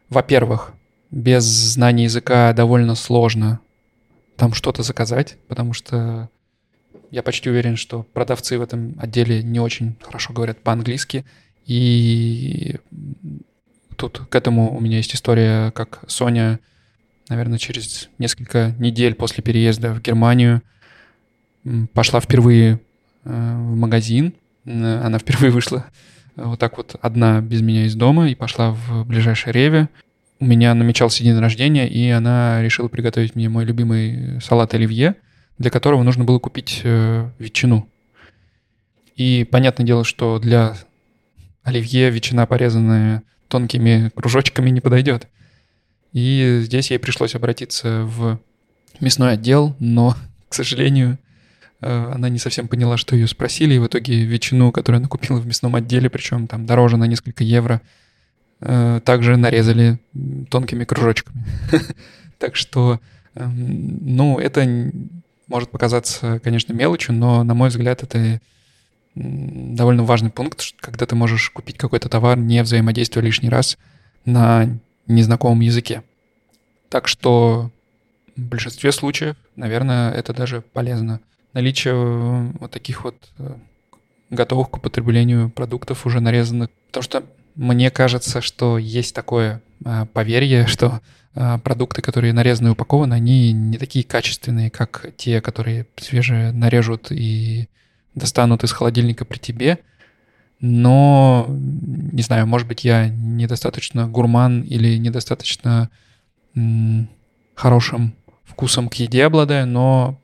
во-первых, 0.09 0.73
без 1.15 1.45
знания 1.45 2.05
языка 2.05 2.53
довольно 2.53 2.97
сложно 2.97 3.61
там 4.37 4.53
что-то 4.53 4.83
заказать, 4.83 5.37
потому 5.47 5.73
что 5.73 6.29
я 7.13 7.23
почти 7.23 7.49
уверен, 7.49 7.77
что 7.77 8.03
продавцы 8.03 8.59
в 8.59 8.63
этом 8.63 8.97
отделе 8.99 9.41
не 9.45 9.61
очень 9.61 9.95
хорошо 10.03 10.33
говорят 10.33 10.59
по-английски. 10.59 11.25
И 11.67 12.81
тут 13.97 14.23
к 14.29 14.35
этому 14.35 14.77
у 14.77 14.81
меня 14.81 14.97
есть 14.97 15.15
история, 15.15 15.71
как 15.71 16.03
Соня, 16.09 16.59
наверное, 17.29 17.59
через 17.59 18.09
несколько 18.19 18.75
недель 18.81 19.15
после 19.15 19.41
переезда 19.45 19.95
в 19.95 20.03
Германию 20.03 20.63
пошла 21.93 22.21
впервые 22.21 22.81
э, 23.23 23.29
в 23.31 23.77
магазин. 23.77 24.35
Она 24.65 25.21
впервые 25.21 25.53
вышла 25.53 25.87
вот 26.35 26.59
так 26.59 26.77
вот 26.77 26.97
одна 27.01 27.41
без 27.41 27.63
меня 27.63 27.85
из 27.85 27.95
дома 27.95 28.29
и 28.29 28.35
пошла 28.35 28.73
в 28.73 29.05
ближайшее 29.05 29.53
Реве. 29.53 29.89
У 30.45 30.47
меня 30.47 30.75
намечался 30.75 31.25
день 31.25 31.39
рождения, 31.39 31.89
и 31.89 32.09
она 32.11 32.63
решила 32.63 32.89
приготовить 32.89 33.35
мне 33.35 33.49
мой 33.49 33.65
любимый 33.65 34.41
салат 34.41 34.75
оливье— 34.75 35.17
для 35.59 35.71
которого 35.71 36.03
нужно 36.03 36.25
было 36.25 36.39
купить 36.39 36.81
э, 36.85 37.31
ветчину. 37.39 37.89
И 39.17 39.47
понятное 39.51 39.87
дело, 39.87 40.05
что 40.05 40.39
для 40.39 40.77
оливье 41.63 42.11
ветчина, 42.11 42.47
порезанная 42.47 43.23
тонкими 43.49 44.11
кружочками, 44.15 44.71
не 44.71 44.81
подойдет. 44.81 45.29
И 46.13 46.61
здесь 46.63 46.91
ей 46.91 46.99
пришлось 46.99 47.35
обратиться 47.35 48.03
в 48.05 48.41
мясной 49.01 49.35
отдел, 49.35 49.77
но, 49.79 50.17
к 50.49 50.55
сожалению, 50.55 51.19
э, 51.81 52.13
она 52.13 52.29
не 52.29 52.39
совсем 52.39 52.67
поняла, 52.67 52.97
что 52.97 53.15
ее 53.15 53.29
спросили, 53.29 53.75
и 53.75 53.79
в 53.79 53.87
итоге 53.87 54.25
ветчину, 54.25 54.73
которую 54.73 54.99
она 55.01 55.09
купила 55.09 55.39
в 55.39 55.47
мясном 55.47 55.77
отделе, 55.77 56.11
причем 56.11 56.47
там 56.49 56.67
дороже 56.67 56.97
на 56.97 57.05
несколько 57.05 57.45
евро, 57.45 57.81
э, 57.85 58.04
также 59.05 59.37
нарезали 59.37 59.99
тонкими 60.51 60.85
кружочками. 60.85 61.45
Так 62.39 62.57
что, 62.57 63.01
эм, 63.37 63.99
ну, 64.17 64.39
это 64.39 64.93
может 65.47 65.71
показаться, 65.71 66.41
конечно, 66.41 66.73
мелочью, 66.73 67.15
но, 67.15 67.45
на 67.45 67.55
мой 67.55 67.69
взгляд, 67.69 68.03
это 68.03 68.41
довольно 69.15 70.03
важный 70.03 70.31
пункт, 70.31 70.75
когда 70.81 71.07
ты 71.07 71.15
можешь 71.15 71.51
купить 71.51 71.79
какой-то 71.79 72.09
товар, 72.09 72.37
не 72.37 72.63
взаимодействуя 72.63 73.23
лишний 73.25 73.49
раз 73.49 73.79
на 74.25 74.69
незнакомом 75.07 75.61
языке. 75.61 76.03
Так 76.89 77.09
что 77.09 77.71
в 78.37 78.41
большинстве 78.41 78.93
случаев, 78.93 79.37
наверное, 79.57 80.13
это 80.13 80.33
даже 80.33 80.61
полезно. 80.61 81.21
Наличие 81.53 81.95
э, 81.95 82.53
вот 82.59 82.71
таких 82.73 83.05
вот 83.05 83.17
э, 83.39 83.55
готовых 84.31 84.71
к 84.71 84.77
употреблению 84.77 85.51
продуктов, 85.51 86.05
уже 86.05 86.21
нарезанных. 86.21 86.71
Потому 86.89 87.03
что 87.05 87.25
мне 87.55 87.91
кажется, 87.91 88.41
что 88.41 88.79
есть 88.79 89.15
такое 89.15 89.63
э, 89.85 90.07
поверье, 90.13 90.67
что 90.67 91.01
а, 91.37 91.59
продукты, 91.59 92.01
которые 92.01 92.33
нарезаны 92.33 92.69
и 92.69 92.71
упакованы, 92.71 93.15
они 93.15 93.53
не 93.53 93.77
такие 93.77 94.05
качественные, 94.05 94.71
как 94.71 95.11
те, 95.17 95.41
которые 95.41 95.87
свежие 95.97 96.53
нарежут 96.53 97.11
и 97.11 97.69
достанут 98.15 98.63
из 98.63 98.71
холодильника 98.71 99.25
при 99.25 99.39
тебе. 99.39 99.79
Но, 100.61 101.47
не 101.49 102.23
знаю, 102.23 102.47
может 102.47 102.69
быть, 102.69 102.85
я 102.85 103.09
недостаточно 103.09 104.07
гурман 104.07 104.63
или 104.63 104.97
недостаточно 104.97 105.91
м- 106.55 107.09
хорошим 107.57 108.15
вкусом 108.45 108.89
к 108.89 108.95
еде 108.95 109.25
обладаю, 109.25 109.67
но, 109.67 110.21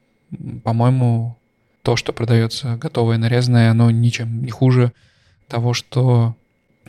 по-моему, 0.63 1.37
то, 1.83 1.97
что 1.97 2.13
продается 2.13 2.77
готовое 2.77 3.19
нарезанное, 3.19 3.73
оно 3.73 3.91
ничем 3.91 4.45
не 4.45 4.51
хуже 4.51 4.93
того, 5.49 5.75
что 5.75 6.37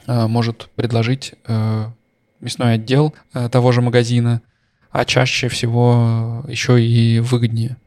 может 0.07 0.69
предложить 0.75 1.33
э, 1.47 1.85
мясной 2.41 2.73
отдел 2.73 3.13
э, 3.33 3.47
того 3.49 3.71
же 3.71 3.81
магазина, 3.81 4.41
а 4.89 5.05
чаще 5.05 5.47
всего 5.47 6.43
еще 6.47 6.83
и 6.83 7.19
выгоднее. 7.19 7.77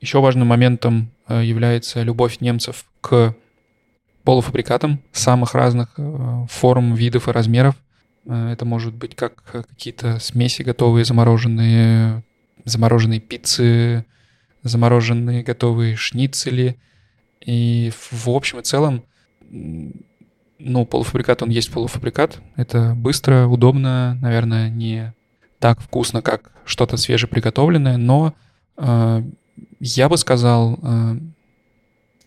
Еще 0.00 0.20
важным 0.20 0.48
моментом 0.48 1.10
э, 1.28 1.44
является 1.44 2.02
любовь 2.02 2.40
немцев 2.40 2.84
к 3.00 3.34
полуфабрикатам 4.24 5.00
самых 5.12 5.54
разных 5.54 5.90
э, 5.96 6.46
форм, 6.50 6.94
видов 6.94 7.28
и 7.28 7.32
размеров. 7.32 7.76
Это 8.26 8.66
может 8.66 8.94
быть 8.94 9.16
как 9.16 9.42
какие-то 9.42 10.18
смеси 10.18 10.60
готовые, 10.60 11.06
замороженные, 11.06 12.22
замороженные 12.66 13.18
пиццы, 13.18 14.04
замороженные 14.62 15.42
готовые 15.42 15.96
шницели. 15.96 16.76
И 17.44 17.92
в 18.10 18.28
общем 18.28 18.60
и 18.60 18.62
целом 18.62 19.04
ну, 20.60 20.84
полуфабрикат, 20.84 21.42
он 21.42 21.50
есть 21.50 21.72
полуфабрикат. 21.72 22.40
Это 22.56 22.94
быстро, 22.94 23.46
удобно, 23.46 24.18
наверное, 24.20 24.68
не 24.68 25.14
так 25.58 25.80
вкусно, 25.80 26.22
как 26.22 26.52
что-то 26.64 26.96
свежеприготовленное, 26.96 27.96
но 27.96 28.34
э, 28.76 29.22
я 29.80 30.08
бы 30.08 30.16
сказал, 30.16 30.78
э, 30.82 31.16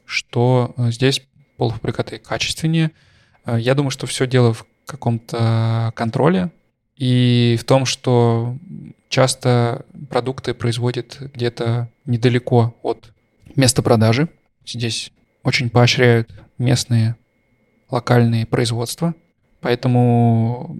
что 0.05 0.73
здесь 0.77 1.21
полуфабрикаты 1.57 2.17
качественнее. 2.17 2.91
Э, 3.45 3.57
я 3.59 3.75
думаю, 3.75 3.91
что 3.91 4.07
все 4.07 4.27
дело 4.27 4.53
в 4.53 4.65
каком-то 4.85 5.93
контроле 5.95 6.51
и 6.97 7.57
в 7.59 7.63
том, 7.63 7.85
что 7.85 8.57
часто 9.09 9.85
продукты 10.09 10.53
производят 10.53 11.19
где-то 11.19 11.89
недалеко 12.05 12.75
от 12.83 13.11
места 13.55 13.81
продажи. 13.81 14.29
Здесь 14.65 15.11
очень 15.43 15.69
поощряют 15.69 16.33
местные 16.57 17.15
локальные 17.89 18.45
производства. 18.45 19.13
Поэтому 19.61 20.77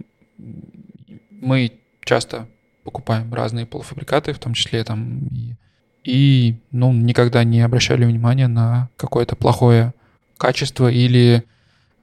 мы 1.30 1.72
часто 2.04 2.48
покупаем 2.84 3.34
разные 3.34 3.66
полуфабрикаты, 3.66 4.34
в 4.34 4.40
том 4.40 4.54
числе 4.54 4.84
там 4.84 5.28
и, 5.28 5.56
и 6.04 6.56
ну, 6.72 6.92
никогда 6.92 7.44
не 7.44 7.62
обращали 7.62 8.06
внимания 8.06 8.48
на 8.48 8.90
какое-то 8.98 9.36
плохое 9.36 9.94
качество 10.38 10.92
или 10.92 11.44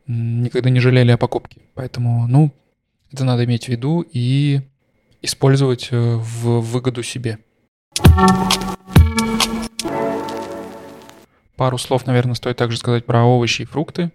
никогда 0.06 0.70
не 0.70 0.80
жалели 0.80 1.10
о 1.10 1.18
покупке. 1.18 1.60
Поэтому, 1.74 2.26
ну, 2.26 2.52
это 3.12 3.24
надо 3.24 3.44
иметь 3.44 3.66
в 3.66 3.68
виду 3.68 4.04
и 4.12 4.60
использовать 5.22 5.88
э, 5.90 6.16
в 6.16 6.60
выгоду 6.60 7.02
себе. 7.02 7.38
Пару 11.60 11.76
слов, 11.76 12.06
наверное, 12.06 12.32
стоит 12.32 12.56
также 12.56 12.78
сказать 12.78 13.04
про 13.04 13.22
овощи 13.22 13.60
и 13.60 13.64
фрукты. 13.66 14.12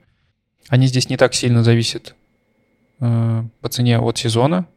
Они 0.67 0.87
здесь 0.87 1.09
не 1.09 1.15
так 1.15 1.35
сильно 1.35 1.63
зависят 1.63 2.15
э, 2.99 3.43
по 3.61 3.69
цене 3.69 3.99
от 3.99 4.17
сезона, 4.17 4.67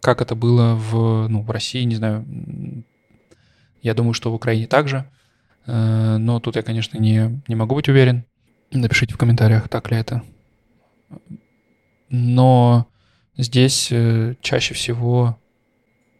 как 0.00 0.20
это 0.20 0.34
было 0.34 0.74
в, 0.74 1.28
ну, 1.28 1.42
в 1.42 1.50
России, 1.52 1.84
не 1.84 1.94
знаю. 1.94 2.26
Я 3.80 3.94
думаю, 3.94 4.12
что 4.12 4.32
в 4.32 4.34
Украине 4.34 4.66
также. 4.66 5.08
Э, 5.66 6.16
но 6.16 6.40
тут 6.40 6.56
я, 6.56 6.64
конечно, 6.64 6.98
не, 6.98 7.40
не 7.46 7.54
могу 7.54 7.76
быть 7.76 7.88
уверен. 7.88 8.24
Напишите 8.72 9.14
в 9.14 9.16
комментариях, 9.16 9.68
так 9.68 9.88
ли 9.92 9.96
это. 9.96 10.24
Но 12.08 12.88
здесь 13.36 13.92
э, 13.92 14.34
чаще 14.40 14.74
всего 14.74 15.38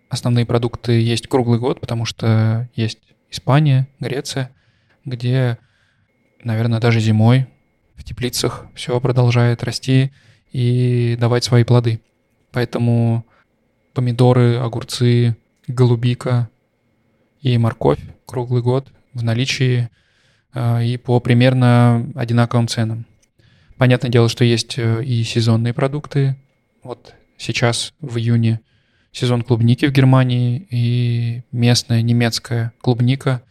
основные 0.09 0.47
продукты 0.47 1.00
есть 1.00 1.26
круглый 1.26 1.59
год, 1.59 1.81
потому 1.81 2.04
что 2.04 2.69
есть 2.76 3.00
Испания, 3.28 3.88
Греция, 3.99 4.52
где, 5.04 5.58
наверное, 6.42 6.80
даже 6.80 7.00
зимой 7.00 7.46
в 7.96 8.04
теплицах 8.04 8.66
все 8.75 9.00
продолжает 9.00 9.62
расти 9.62 10.12
и 10.52 11.16
давать 11.18 11.44
свои 11.44 11.64
плоды. 11.64 12.00
Поэтому 12.52 13.26
помидоры, 13.92 14.56
огурцы, 14.56 15.37
голубика 15.66 16.49
и 17.40 17.56
морковь 17.58 18.00
круглый 18.26 18.62
год 18.62 18.88
в 19.12 19.23
наличии 19.23 19.88
э, 20.54 20.84
и 20.84 20.96
по 20.96 21.20
примерно 21.20 22.11
одинаковым 22.14 22.68
ценам. 22.68 23.06
Понятное 23.76 24.11
дело, 24.11 24.28
что 24.28 24.44
есть 24.44 24.78
э, 24.78 25.04
и 25.04 25.23
сезонные 25.25 25.75
продукты. 25.75 26.37
Вот 26.82 27.14
сейчас 27.37 27.92
в 28.00 28.18
июне 28.18 28.61
сезон 29.12 29.42
клубники 29.42 29.87
в 29.87 29.92
Германии 29.92 30.66
и 30.70 31.42
местная 31.52 32.02
немецкая 32.02 32.73
клубника 32.80 33.42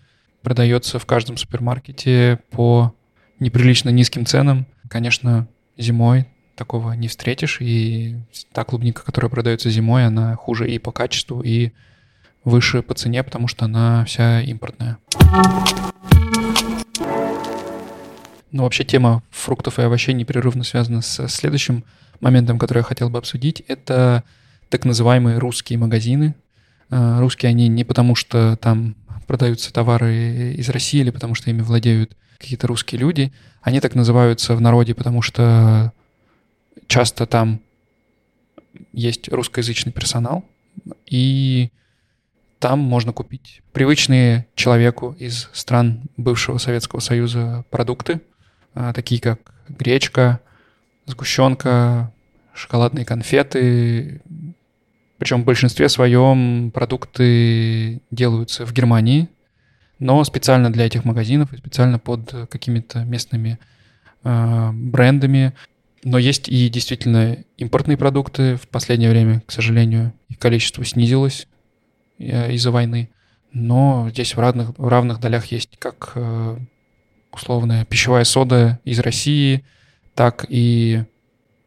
продается 0.44 1.00
в 1.00 1.06
каждом 1.06 1.38
супермаркете 1.38 2.40
по 2.52 2.94
неприлично 3.40 3.90
низким 3.90 4.26
ценам. 4.26 4.68
Конечно, 4.90 5.48
зимой 5.78 6.28
такого 6.56 6.92
не 6.92 7.08
встретишь, 7.08 7.60
и 7.62 8.18
та 8.52 8.64
клубника, 8.64 9.04
которая 9.04 9.30
продается 9.30 9.72
зимой, 9.72 10.06
она 10.06 10.36
хуже 10.36 10.70
и 10.70 10.78
по 10.78 10.92
качеству, 10.92 11.42
и 11.42 11.72
выше 12.44 12.84
по 12.84 12.94
цене, 12.94 13.24
потому 13.24 13.48
что 13.48 13.66
она 13.66 14.06
вся 14.06 14.42
импортная. 14.42 14.98
Но 18.52 18.64
вообще 18.64 18.84
тема 18.84 19.24
фруктов 19.32 19.80
и 19.80 19.82
овощей 19.82 20.14
непрерывно 20.14 20.64
связана 20.64 21.02
с 21.02 21.28
следующим 21.28 21.86
моментом, 22.20 22.60
который 22.60 22.80
я 22.80 22.84
хотел 22.84 23.10
бы 23.10 23.18
обсудить. 23.18 23.62
Это 23.68 24.24
так 24.70 24.86
называемые 24.86 25.40
русские 25.40 25.80
магазины. 25.80 26.36
А, 26.92 27.20
русские 27.20 27.50
они 27.50 27.68
не 27.68 27.84
потому, 27.84 28.14
что 28.14 28.56
там 28.58 28.96
продаются 29.26 29.74
товары 29.74 30.54
из 30.58 30.70
России 30.70 31.00
или 31.00 31.10
потому, 31.10 31.36
что 31.36 31.50
ими 31.50 31.62
владеют 31.62 32.16
какие-то 32.38 32.68
русские 32.68 33.00
люди. 33.00 33.32
Они 33.62 33.80
так 33.80 33.96
называются 33.96 34.56
в 34.56 34.62
народе, 34.62 34.94
потому 34.94 35.22
что 35.22 35.94
часто 36.88 37.26
там 37.26 37.62
есть 38.92 39.30
русскоязычный 39.30 39.92
персонал, 39.92 40.44
и 41.06 41.70
там 42.60 42.80
можно 42.80 43.14
купить 43.14 43.62
привычные 43.72 44.48
человеку 44.56 45.16
из 45.20 45.50
стран 45.54 46.04
бывшего 46.18 46.58
Советского 46.58 47.00
Союза 47.00 47.66
продукты, 47.70 48.22
а, 48.74 48.94
такие 48.94 49.20
как 49.20 49.54
гречка, 49.70 50.40
сгущенка, 51.06 52.12
шоколадные 52.54 53.06
конфеты. 53.06 54.22
Причем 55.24 55.44
в 55.44 55.46
большинстве 55.46 55.88
своем 55.88 56.70
продукты 56.72 58.02
делаются 58.12 58.66
в 58.66 58.74
Германии, 58.74 59.30
но 59.98 60.22
специально 60.26 60.70
для 60.70 60.86
этих 60.86 61.06
магазинов 61.06 61.54
и 61.54 61.58
специально 61.58 61.98
под 61.98 62.50
какими-то 62.50 63.06
местными 63.06 63.58
э, 64.26 64.72
брендами. 64.74 65.54
Но 66.04 66.18
есть 66.18 66.50
и 66.50 66.68
действительно 66.68 67.38
импортные 67.56 67.96
продукты. 67.96 68.58
В 68.58 68.68
последнее 68.68 69.10
время, 69.12 69.42
к 69.46 69.54
сожалению, 69.54 70.12
их 70.28 70.40
количество 70.40 70.84
снизилось 70.84 71.48
э, 72.20 72.52
из-за 72.52 72.72
войны. 72.72 73.10
Но 73.54 74.10
здесь 74.10 74.36
в 74.36 74.40
равных, 74.42 74.78
в 74.78 74.88
равных 74.90 75.22
долях 75.22 75.46
есть 75.46 75.78
как 75.80 76.12
э, 76.16 76.58
условная 77.32 77.86
пищевая 77.86 78.26
сода 78.26 78.82
из 78.84 79.00
России, 79.00 79.64
так 80.16 80.46
и 80.50 81.06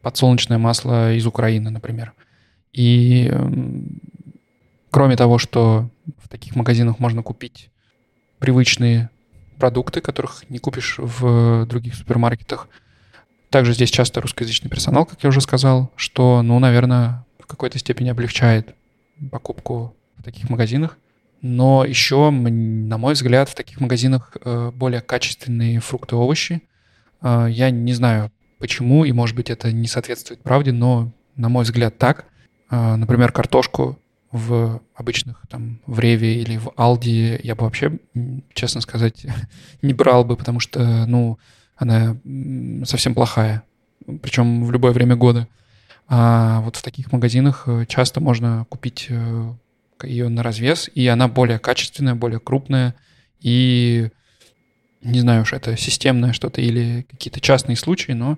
подсолнечное 0.03 0.59
масло 0.59 1.15
из 1.15 1.25
Украины, 1.25 1.71
например. 1.71 2.13
И 2.73 3.27
эм, 3.31 4.01
кроме 4.91 5.15
того, 5.15 5.37
что 5.37 5.89
в 6.17 6.29
таких 6.29 6.55
магазинах 6.55 6.99
можно 6.99 7.23
купить 7.23 7.69
привычные 8.39 9.09
продукты, 9.57 10.01
которых 10.01 10.49
не 10.49 10.59
купишь 10.59 10.95
в 10.97 11.65
других 11.65 11.95
супермаркетах, 11.95 12.67
также 13.49 13.73
здесь 13.73 13.89
часто 13.89 14.21
русскоязычный 14.21 14.69
персонал, 14.69 15.05
как 15.05 15.23
я 15.23 15.29
уже 15.29 15.41
сказал, 15.41 15.91
что, 15.95 16.41
ну, 16.41 16.59
наверное, 16.59 17.25
в 17.39 17.47
какой-то 17.47 17.79
степени 17.79 18.09
облегчает 18.09 18.75
покупку 19.31 19.95
в 20.17 20.23
таких 20.23 20.49
магазинах. 20.49 20.97
Но 21.41 21.85
еще, 21.85 22.29
на 22.31 22.97
мой 22.97 23.13
взгляд, 23.13 23.49
в 23.49 23.55
таких 23.55 23.79
магазинах 23.79 24.35
э, 24.43 24.71
более 24.73 25.01
качественные 25.01 25.79
фрукты 25.79 26.15
и 26.15 26.17
овощи. 26.17 26.61
Э, 27.21 27.47
я 27.49 27.69
не 27.69 27.93
знаю, 27.93 28.31
почему, 28.59 29.05
и, 29.05 29.11
может 29.11 29.35
быть, 29.35 29.49
это 29.49 29.71
не 29.71 29.87
соответствует 29.87 30.41
правде, 30.41 30.71
но, 30.71 31.11
на 31.35 31.49
мой 31.49 31.63
взгляд, 31.63 31.97
так. 31.97 32.25
Э, 32.69 32.95
например, 32.95 33.31
картошку 33.31 33.99
в 34.31 34.81
обычных 34.95 35.41
там 35.49 35.79
в 35.85 35.99
Реве 35.99 36.41
или 36.41 36.57
в 36.57 36.71
Алди 36.75 37.39
я 37.43 37.55
бы 37.55 37.63
вообще, 37.63 37.97
честно 38.53 38.81
сказать, 38.81 39.25
не 39.81 39.93
брал 39.93 40.25
бы, 40.25 40.35
потому 40.35 40.59
что, 40.59 41.05
ну, 41.05 41.39
она 41.75 42.17
совсем 42.85 43.13
плохая, 43.13 43.63
причем 44.21 44.65
в 44.65 44.71
любое 44.71 44.91
время 44.91 45.15
года. 45.15 45.47
А 46.09 46.61
вот 46.61 46.75
в 46.77 46.81
таких 46.81 47.11
магазинах 47.11 47.67
часто 47.87 48.21
можно 48.21 48.65
купить 48.69 49.09
ее 50.03 50.29
на 50.29 50.43
развес, 50.43 50.89
и 50.93 51.05
она 51.07 51.27
более 51.27 51.59
качественная, 51.59 52.15
более 52.15 52.39
крупная, 52.39 52.95
и 53.41 54.09
не 55.01 55.19
знаю 55.19 55.43
уж, 55.43 55.53
это 55.53 55.77
системное 55.77 56.33
что-то 56.33 56.61
или 56.61 57.05
какие-то 57.09 57.39
частные 57.39 57.75
случаи, 57.75 58.11
но 58.11 58.33
э, 58.33 58.37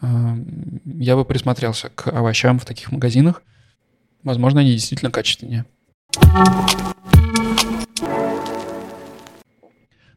я 0.00 1.16
бы 1.16 1.24
присмотрелся 1.24 1.90
к 1.90 2.08
овощам 2.08 2.58
в 2.58 2.64
таких 2.64 2.92
магазинах. 2.92 3.42
Возможно, 4.22 4.60
они 4.60 4.72
действительно 4.72 5.10
качественнее. 5.10 5.64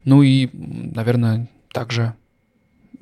Ну 0.04 0.24
и, 0.24 0.50
наверное, 0.54 1.48
также 1.72 2.16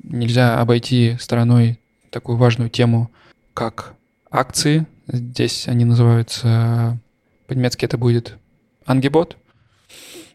нельзя 0.02 0.60
обойти 0.60 1.16
стороной 1.18 1.78
такую 2.10 2.36
важную 2.36 2.70
тему, 2.70 3.10
как 3.54 3.94
акции. 4.30 4.86
Здесь 5.06 5.68
они 5.68 5.84
называются 5.84 6.98
по-немецки 7.46 7.84
это 7.84 7.98
будет 7.98 8.38
ангибот. 8.84 9.36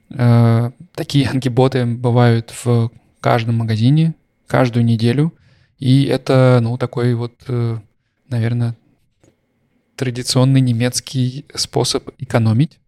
Э, 0.09 0.71
такие 0.93 1.29
ангиботы 1.29 1.85
бывают 1.85 2.53
в 2.63 2.91
каждом 3.21 3.55
магазине 3.55 4.15
каждую 4.47 4.83
неделю. 4.83 5.33
И 5.79 6.05
это, 6.05 6.59
ну, 6.61 6.77
такой 6.77 7.13
вот, 7.15 7.33
э, 7.47 7.77
наверное, 8.29 8.75
традиционный 9.95 10.61
немецкий 10.61 11.45
способ 11.53 12.09
экономить, 12.17 12.79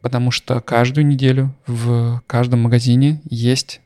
потому 0.00 0.30
что 0.30 0.60
каждую 0.60 1.06
неделю 1.06 1.54
в 1.66 2.22
каждом 2.26 2.60
магазине 2.60 3.20
есть 3.28 3.80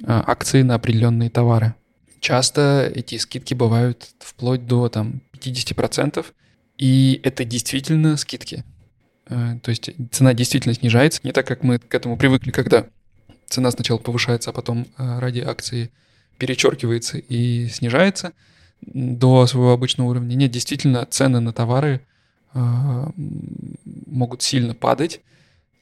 э, 0.00 0.04
акции 0.06 0.62
на 0.62 0.74
определенные 0.74 1.30
товары. 1.30 1.74
Часто 2.20 2.90
эти 2.94 3.18
скидки 3.18 3.54
бывают 3.54 4.08
вплоть 4.18 4.66
до 4.66 4.88
там 4.88 5.20
50%, 5.32 6.24
и 6.78 7.20
это 7.22 7.44
действительно 7.44 8.16
скидки. 8.16 8.64
Э, 9.28 9.58
то 9.62 9.70
есть 9.70 9.90
цена 10.10 10.34
действительно 10.34 10.74
снижается, 10.74 11.20
не 11.24 11.32
так, 11.32 11.46
как 11.46 11.62
мы 11.62 11.78
к 11.78 11.94
этому 11.94 12.16
привыкли, 12.16 12.50
когда 12.50 12.86
цена 13.46 13.70
сначала 13.70 13.98
повышается, 13.98 14.50
а 14.50 14.52
потом 14.52 14.86
э, 14.98 15.18
ради 15.18 15.40
акции 15.40 15.90
перечеркивается 16.38 17.18
и 17.18 17.68
снижается 17.68 18.32
до 18.82 19.46
своего 19.46 19.72
обычного 19.72 20.08
уровня. 20.08 20.34
Нет, 20.34 20.50
действительно, 20.50 21.06
цены 21.06 21.40
на 21.40 21.52
товары 21.52 22.02
э, 22.54 23.06
могут 24.06 24.42
сильно 24.42 24.74
падать. 24.74 25.20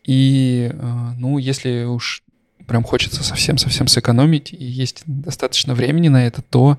И, 0.04 0.70
ну, 1.16 1.38
если 1.38 1.84
уж 1.84 2.22
прям 2.66 2.82
хочется 2.82 3.22
совсем-совсем 3.22 3.86
сэкономить 3.88 4.52
и 4.52 4.64
есть 4.64 5.02
достаточно 5.06 5.74
времени 5.74 6.08
на 6.08 6.26
это, 6.26 6.42
то 6.42 6.78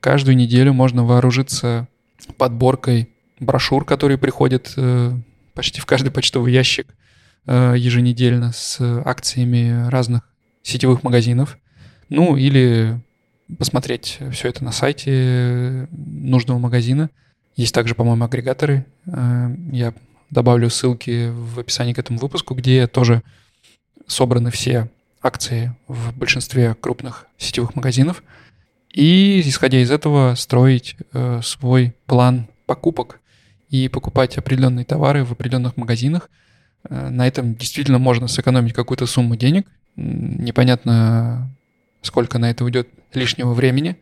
каждую 0.00 0.36
неделю 0.36 0.72
можно 0.72 1.04
вооружиться 1.04 1.88
подборкой 2.36 3.08
брошюр, 3.40 3.84
которые 3.84 4.18
приходят 4.18 4.72
э, 4.76 5.12
почти 5.54 5.80
в 5.80 5.86
каждый 5.86 6.10
почтовый 6.10 6.52
ящик 6.52 6.94
э, 7.46 7.74
еженедельно 7.76 8.52
с 8.52 8.80
акциями 9.04 9.88
разных 9.88 10.28
сетевых 10.62 11.02
магазинов. 11.02 11.58
Ну, 12.14 12.36
или 12.36 13.00
посмотреть 13.58 14.18
все 14.32 14.48
это 14.48 14.62
на 14.62 14.70
сайте 14.70 15.88
нужного 15.90 16.58
магазина. 16.58 17.08
Есть 17.56 17.74
также, 17.74 17.94
по-моему, 17.94 18.22
агрегаторы. 18.22 18.84
Э, 19.06 19.48
я 19.72 19.94
добавлю 20.28 20.68
ссылки 20.68 21.30
в 21.30 21.58
описании 21.58 21.94
к 21.94 21.98
этому 21.98 22.18
выпуску, 22.18 22.54
где 22.54 22.86
тоже 22.86 23.22
собраны 24.06 24.50
все 24.50 24.90
акции 25.22 25.74
в 25.88 26.14
большинстве 26.14 26.74
крупных 26.78 27.26
сетевых 27.38 27.74
магазинов. 27.76 28.22
И, 28.92 29.40
исходя 29.46 29.80
из 29.80 29.90
этого, 29.90 30.34
строить 30.34 30.96
э, 31.14 31.40
свой 31.42 31.94
план 32.04 32.46
покупок 32.66 33.20
и 33.70 33.88
покупать 33.88 34.36
определенные 34.36 34.84
товары 34.84 35.24
в 35.24 35.32
определенных 35.32 35.78
магазинах. 35.78 36.28
Э, 36.90 37.08
на 37.08 37.26
этом 37.26 37.54
действительно 37.54 37.98
можно 37.98 38.28
сэкономить 38.28 38.74
какую-то 38.74 39.06
сумму 39.06 39.34
денег. 39.34 39.66
Непонятно, 39.96 41.50
сколько 42.02 42.38
на 42.38 42.50
это 42.50 42.64
уйдет 42.64 42.88
лишнего 43.14 43.54
времени 43.54 43.96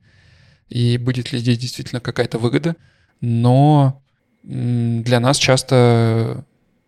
и 0.68 0.98
будет 0.98 1.32
ли 1.32 1.38
здесь 1.38 1.58
действительно 1.58 2.00
какая-то 2.00 2.38
выгода. 2.38 2.76
Но 3.20 4.02
для 4.42 5.20
нас 5.20 5.36
часто 5.36 6.44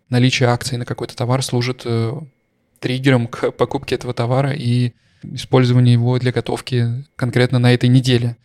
наличие 0.08 0.48
акций 0.48 0.78
на 0.78 0.84
какой-то 0.84 1.16
товар 1.16 1.42
служит 1.42 1.82
э, 1.84 2.12
триггером 2.80 3.26
к 3.26 3.50
покупке 3.52 3.94
этого 3.94 4.14
товара 4.14 4.52
и 4.52 4.92
использованию 5.22 5.94
его 5.94 6.18
для 6.18 6.32
готовки 6.32 7.04
конкретно 7.16 7.58
на 7.58 7.72
этой 7.72 7.88
неделе. 7.88 8.36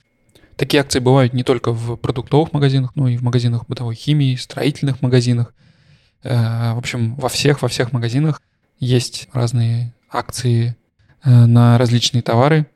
Такие 0.55 0.81
акции 0.81 0.99
бывают 0.99 1.33
не 1.33 1.43
только 1.43 1.71
в 1.71 1.95
продуктовых 1.97 2.51
магазинах, 2.53 2.91
но 2.95 3.07
и 3.07 3.17
в 3.17 3.23
магазинах 3.23 3.67
бытовой 3.67 3.95
химии, 3.95 4.35
строительных 4.35 5.01
магазинах. 5.01 5.53
Э, 6.23 6.73
в 6.73 6.77
общем, 6.77 7.15
во 7.15 7.29
всех, 7.29 7.61
во 7.61 7.67
всех 7.67 7.93
магазинах 7.93 8.41
есть 8.79 9.29
разные 9.33 9.93
акции 10.09 10.75
на 11.23 11.77
различные 11.77 12.21
товары. 12.21 12.67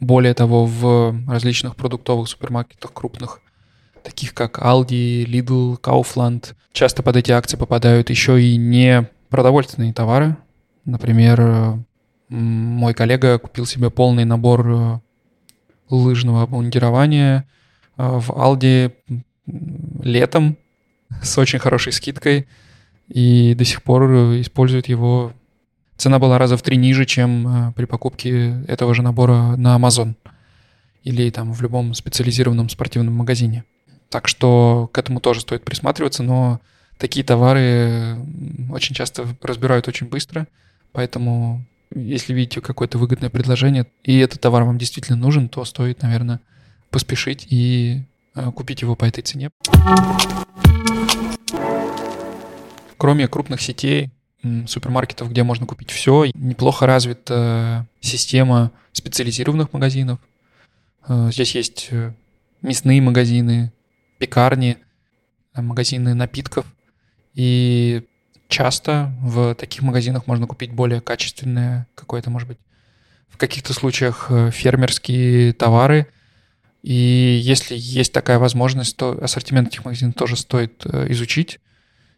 Более 0.00 0.34
того, 0.34 0.66
в 0.66 1.14
различных 1.28 1.76
продуктовых 1.76 2.28
супермаркетах 2.28 2.92
крупных, 2.92 3.40
таких 4.02 4.34
как 4.34 4.58
Aldi, 4.58 5.24
Lidl, 5.24 5.80
Kaufland, 5.80 6.54
часто 6.72 7.02
под 7.02 7.16
эти 7.16 7.30
акции 7.30 7.56
попадают 7.56 8.10
еще 8.10 8.42
и 8.42 8.56
не 8.56 9.08
продовольственные 9.28 9.92
товары. 9.92 10.36
Например, 10.84 11.78
мой 12.28 12.94
коллега 12.94 13.38
купил 13.38 13.66
себе 13.66 13.90
полный 13.90 14.24
набор 14.24 14.66
э, 14.68 15.00
лыжного 15.90 16.42
обмундирования 16.42 17.46
э, 17.96 18.02
в 18.02 18.30
Aldi 18.30 18.92
летом 20.02 20.56
с 21.22 21.36
очень 21.38 21.58
хорошей 21.58 21.92
скидкой 21.92 22.48
и 23.08 23.54
до 23.54 23.64
сих 23.64 23.82
пор 23.82 24.04
использует 24.40 24.88
его 24.88 25.32
цена 25.96 26.18
была 26.18 26.38
раза 26.38 26.56
в 26.56 26.62
три 26.62 26.76
ниже, 26.76 27.06
чем 27.06 27.68
э, 27.68 27.72
при 27.72 27.84
покупке 27.84 28.64
этого 28.66 28.94
же 28.94 29.02
набора 29.02 29.56
на 29.56 29.76
Amazon 29.76 30.14
или 31.04 31.30
там 31.30 31.52
в 31.52 31.60
любом 31.62 31.94
специализированном 31.94 32.68
спортивном 32.68 33.14
магазине. 33.14 33.64
Так 34.08 34.28
что 34.28 34.90
к 34.92 34.98
этому 34.98 35.20
тоже 35.20 35.40
стоит 35.40 35.64
присматриваться, 35.64 36.22
но 36.22 36.60
такие 36.98 37.24
товары 37.24 38.18
очень 38.70 38.94
часто 38.94 39.26
разбирают 39.40 39.88
очень 39.88 40.08
быстро, 40.08 40.46
поэтому 40.92 41.64
если 41.94 42.32
видите 42.32 42.60
какое-то 42.60 42.98
выгодное 42.98 43.30
предложение, 43.30 43.86
и 44.02 44.18
этот 44.18 44.40
товар 44.40 44.64
вам 44.64 44.78
действительно 44.78 45.16
нужен, 45.16 45.48
то 45.48 45.64
стоит, 45.64 46.02
наверное, 46.02 46.40
поспешить 46.90 47.46
и 47.50 48.02
э, 48.34 48.50
купить 48.52 48.82
его 48.82 48.94
по 48.94 49.04
этой 49.04 49.22
цене. 49.22 49.50
Кроме 52.96 53.28
крупных 53.28 53.60
сетей, 53.60 54.10
супермаркетов, 54.66 55.30
где 55.30 55.42
можно 55.42 55.66
купить 55.66 55.90
все. 55.90 56.26
Неплохо 56.34 56.86
развита 56.86 57.86
система 58.00 58.72
специализированных 58.92 59.72
магазинов. 59.72 60.18
Э, 61.08 61.30
здесь 61.32 61.54
есть 61.54 61.88
э, 61.90 62.12
мясные 62.60 63.00
магазины, 63.00 63.72
пекарни, 64.18 64.78
э, 65.54 65.62
магазины 65.62 66.14
напитков. 66.14 66.66
И 67.34 68.04
часто 68.48 69.12
в 69.20 69.54
таких 69.54 69.82
магазинах 69.82 70.26
можно 70.26 70.46
купить 70.46 70.72
более 70.72 71.00
качественные, 71.00 71.86
какое-то, 71.94 72.30
может 72.30 72.48
быть, 72.48 72.58
в 73.28 73.38
каких-то 73.38 73.72
случаях 73.72 74.30
фермерские 74.52 75.54
товары. 75.54 76.08
И 76.82 77.40
если 77.42 77.74
есть 77.78 78.12
такая 78.12 78.38
возможность, 78.38 78.96
то 78.96 79.18
ассортимент 79.22 79.68
этих 79.68 79.84
магазинов 79.86 80.16
тоже 80.16 80.36
стоит 80.36 80.84
изучить 80.84 81.58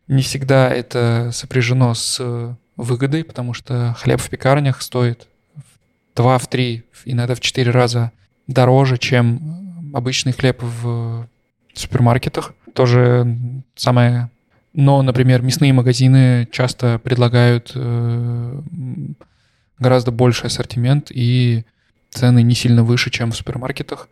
не 0.09 0.23
всегда 0.23 0.71
это 0.71 1.31
сопряжено 1.33 1.95
с 1.95 2.19
э, 2.21 2.55
выгодой, 2.77 3.25
потому 3.25 3.55
что 3.55 3.95
хлеб 3.99 4.21
в 4.21 4.29
пекарнях 4.29 4.83
стоит 4.83 5.27
в 5.55 6.17
2, 6.17 6.38
в 6.38 6.47
3, 6.49 6.85
иногда 7.07 7.35
в 7.35 7.40
4 7.40 7.71
раза 7.71 8.12
дороже, 8.47 8.99
чем 8.99 9.93
обычный 9.95 10.33
хлеб 10.33 10.62
в 10.62 11.27
супермаркетах. 11.73 12.53
Тоже 12.75 13.38
самое... 13.75 14.31
Но, 14.73 15.03
например, 15.03 15.40
мясные 15.40 15.73
магазины 15.73 16.49
часто 16.51 16.99
предлагают 16.99 17.73
э, 17.75 18.61
гораздо 19.79 20.11
больший 20.11 20.47
ассортимент, 20.47 21.12
и 21.12 21.64
цены 22.11 22.43
не 22.43 22.55
сильно 22.55 22.83
выше, 22.83 23.11
чем 23.11 23.31
в 23.31 23.37
супермаркетах. 23.37 24.09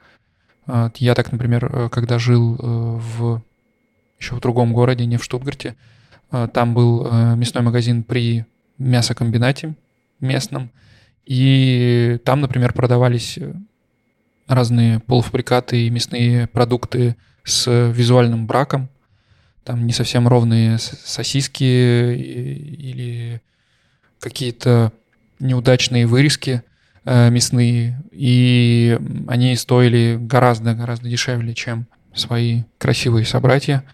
Я 0.96 1.14
так, 1.14 1.32
например, 1.32 1.68
э, 1.70 1.88
когда 1.90 2.18
жил 2.18 2.56
в 2.56 3.42
еще 4.22 4.36
в 4.36 4.40
другом 4.40 4.72
городе, 4.72 5.04
не 5.04 5.16
в 5.16 5.24
Штутгарте. 5.24 5.74
А, 6.30 6.46
там 6.46 6.74
был 6.74 7.06
э, 7.06 7.34
мясной 7.36 7.62
магазин 7.62 8.04
при 8.04 8.46
мясокомбинате 8.78 9.74
местном. 10.20 10.70
И 11.26 12.18
там, 12.24 12.40
например, 12.40 12.72
продавались 12.72 13.36
э, 13.38 13.52
разные 14.46 15.00
полуфабрикаты 15.00 15.86
и 15.86 15.90
мясные 15.90 16.46
продукты 16.46 17.16
с 17.44 17.70
визуальным 17.90 18.46
браком. 18.46 18.88
Там 19.64 19.86
не 19.86 19.92
совсем 19.92 20.26
ровные 20.26 20.78
сосиски 20.78 21.62
или 21.64 23.40
какие-то 24.20 24.92
неудачные 25.40 26.06
вырезки 26.06 26.62
э, 27.04 27.30
мясные. 27.30 28.00
И 28.12 28.98
они 29.26 29.56
стоили 29.56 30.16
гораздо-гораздо 30.20 31.08
дешевле, 31.08 31.54
чем 31.54 31.86
свои 32.14 32.62
красивые 32.78 33.24
собратья 33.24 33.84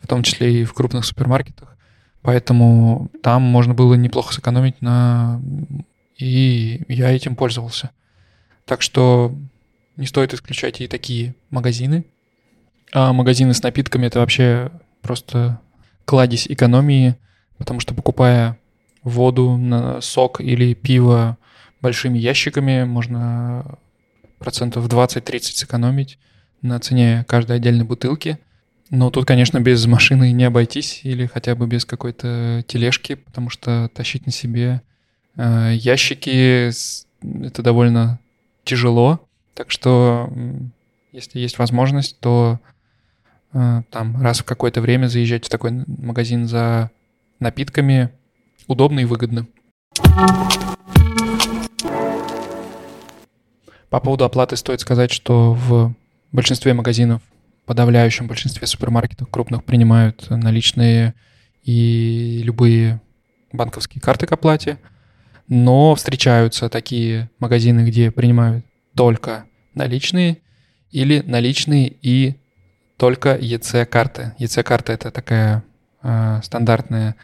в 0.00 0.06
том 0.06 0.22
числе 0.22 0.60
и 0.60 0.64
в 0.64 0.72
крупных 0.72 1.04
супермаркетах. 1.04 1.76
Поэтому 2.22 3.10
там 3.22 3.42
можно 3.42 3.74
было 3.74 3.94
неплохо 3.94 4.34
сэкономить 4.34 4.80
на... 4.82 5.40
И 6.16 6.82
я 6.88 7.10
этим 7.10 7.34
пользовался. 7.34 7.90
Так 8.66 8.82
что 8.82 9.34
не 9.96 10.06
стоит 10.06 10.34
исключать 10.34 10.80
и 10.80 10.86
такие 10.86 11.34
магазины. 11.48 12.04
А 12.92 13.12
магазины 13.12 13.54
с 13.54 13.62
напитками— 13.62 14.06
это 14.08 14.18
вообще 14.18 14.70
просто 15.00 15.60
кладезь 16.04 16.46
экономии, 16.46 17.16
потому 17.56 17.80
что 17.80 17.94
покупая 17.94 18.58
воду, 19.02 19.58
сок 20.02 20.40
или 20.40 20.74
пиво 20.74 21.38
большими 21.80 22.18
ящиками, 22.18 22.84
можно 22.84 23.78
процентов 24.38 24.86
20-30 24.88 25.40
сэкономить 25.40 26.18
на 26.60 26.78
цене 26.80 27.24
каждой 27.26 27.56
отдельной 27.56 27.84
бутылки— 27.84 28.38
ну, 28.90 29.12
тут, 29.12 29.24
конечно, 29.24 29.60
без 29.60 29.86
машины 29.86 30.32
не 30.32 30.42
обойтись 30.42 31.02
или 31.04 31.26
хотя 31.26 31.54
бы 31.54 31.68
без 31.68 31.84
какой-то 31.84 32.64
тележки, 32.66 33.14
потому 33.14 33.48
что 33.48 33.88
тащить 33.94 34.26
на 34.26 34.32
себе 34.32 34.82
э, 35.36 35.74
ящики 35.74 36.70
это 37.22 37.62
довольно 37.62 38.18
тяжело. 38.64 39.20
Так 39.54 39.70
что, 39.70 40.28
если 41.12 41.38
есть 41.38 41.58
возможность, 41.58 42.18
то 42.18 42.58
э, 43.52 43.82
там 43.90 44.20
раз 44.20 44.40
в 44.40 44.44
какое-то 44.44 44.80
время 44.80 45.06
заезжать 45.06 45.46
в 45.46 45.50
такой 45.50 45.84
магазин 45.86 46.48
за 46.48 46.90
напитками 47.38 48.10
удобно 48.66 48.98
и 48.98 49.04
выгодно. 49.04 49.46
По 53.88 54.00
поводу 54.00 54.24
оплаты 54.24 54.56
стоит 54.56 54.80
сказать, 54.80 55.12
что 55.12 55.52
в 55.54 55.94
большинстве 56.32 56.74
магазинов 56.74 57.22
подавляющем 57.70 58.26
большинстве 58.26 58.66
супермаркетов 58.66 59.30
крупных 59.30 59.62
принимают 59.62 60.28
наличные 60.28 61.14
и 61.62 62.40
любые 62.42 63.00
банковские 63.52 64.02
карты 64.02 64.26
к 64.26 64.32
оплате, 64.32 64.80
но 65.46 65.94
встречаются 65.94 66.68
такие 66.68 67.30
магазины, 67.38 67.82
где 67.82 68.10
принимают 68.10 68.66
только 68.96 69.44
наличные 69.72 70.38
или 70.90 71.20
наличные 71.20 71.96
и 72.02 72.40
только 72.96 73.36
EC-карты. 73.36 74.34
EC-карта— 74.40 74.92
это 74.94 75.12
такая 75.12 75.62
э, 76.02 76.40
стандартная 76.42 77.14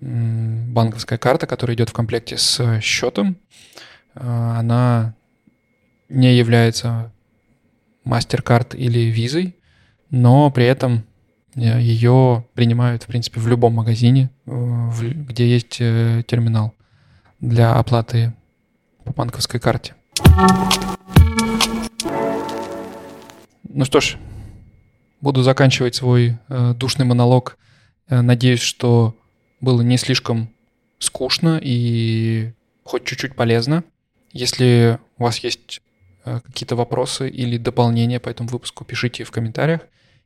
банковская 0.00 1.16
карта, 1.16 1.46
которая 1.46 1.74
идет 1.76 1.88
в 1.88 1.94
комплекте 1.94 2.36
с 2.36 2.78
счетом. 2.82 3.38
Э, 4.16 4.56
она 4.58 5.14
не 6.10 6.36
является 6.36 7.10
MasterCard 8.04 8.76
или 8.76 9.12
Visa, 9.12 9.52
но 10.10 10.50
при 10.50 10.64
этом 10.66 11.04
э, 11.54 11.80
ее 11.80 12.44
принимают, 12.54 13.04
в 13.04 13.06
принципе, 13.06 13.40
в 13.40 13.48
любом 13.48 13.74
магазине, 13.74 14.30
где 14.46 15.48
есть 15.48 15.78
терминал 15.78 16.74
для 17.40 17.74
оплаты 17.74 18.34
по 19.04 19.12
банковской 19.12 19.60
карте. 19.60 19.94
Ну 23.68 23.84
что 23.84 24.00
ж, 24.00 24.16
буду 25.20 25.42
заканчивать 25.42 25.94
свой 25.94 26.38
э, 26.48 26.74
душный 26.74 27.06
монолог. 27.06 27.58
Э, 28.08 28.20
надеюсь, 28.20 28.60
что 28.60 29.16
было 29.60 29.82
не 29.82 29.96
слишком 29.96 30.48
скучно 30.98 31.58
и 31.60 32.52
хоть 32.84 33.04
чуть-чуть 33.04 33.34
полезно. 33.34 33.82
Если 34.32 34.98
у 35.18 35.24
вас 35.24 35.38
есть 35.38 35.80
э, 35.80 35.93
какие-то 36.24 36.76
вопросы 36.76 37.28
или 37.28 37.58
дополнения 37.58 38.20
по 38.20 38.28
этому 38.28 38.48
выпуску, 38.48 38.84
пишите 38.84 39.24
в 39.24 39.30
комментариях 39.30 39.82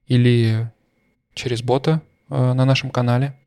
или 0.06 0.70
через 1.34 1.62
бота 1.62 2.02
э, 2.30 2.52
на 2.52 2.64
нашем 2.64 2.90
канале. 2.90 3.38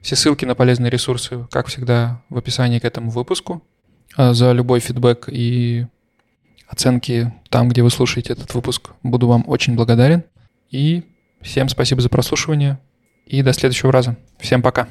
Все 0.00 0.16
ссылки 0.16 0.44
на 0.44 0.54
полезные 0.54 0.90
ресурсы, 0.90 1.46
как 1.50 1.66
всегда, 1.66 2.22
в 2.28 2.38
описании 2.38 2.78
к 2.78 2.84
этому 2.84 3.10
выпуску. 3.10 3.62
Э, 4.16 4.32
за 4.32 4.52
любой 4.52 4.80
фидбэк 4.80 5.28
и 5.30 5.86
оценки 6.66 7.32
там, 7.48 7.68
где 7.68 7.82
вы 7.82 7.90
слушаете 7.90 8.32
этот 8.32 8.54
выпуск. 8.54 8.90
Буду 9.02 9.26
вам 9.26 9.44
очень 9.46 9.74
благодарен. 9.74 10.24
И 10.70 11.04
всем 11.40 11.68
спасибо 11.68 12.00
за 12.00 12.08
прослушивание. 12.08 12.78
И 13.26 13.42
до 13.42 13.52
следующего 13.52 13.92
раза. 13.92 14.16
Всем 14.38 14.62
пока. 14.62 14.88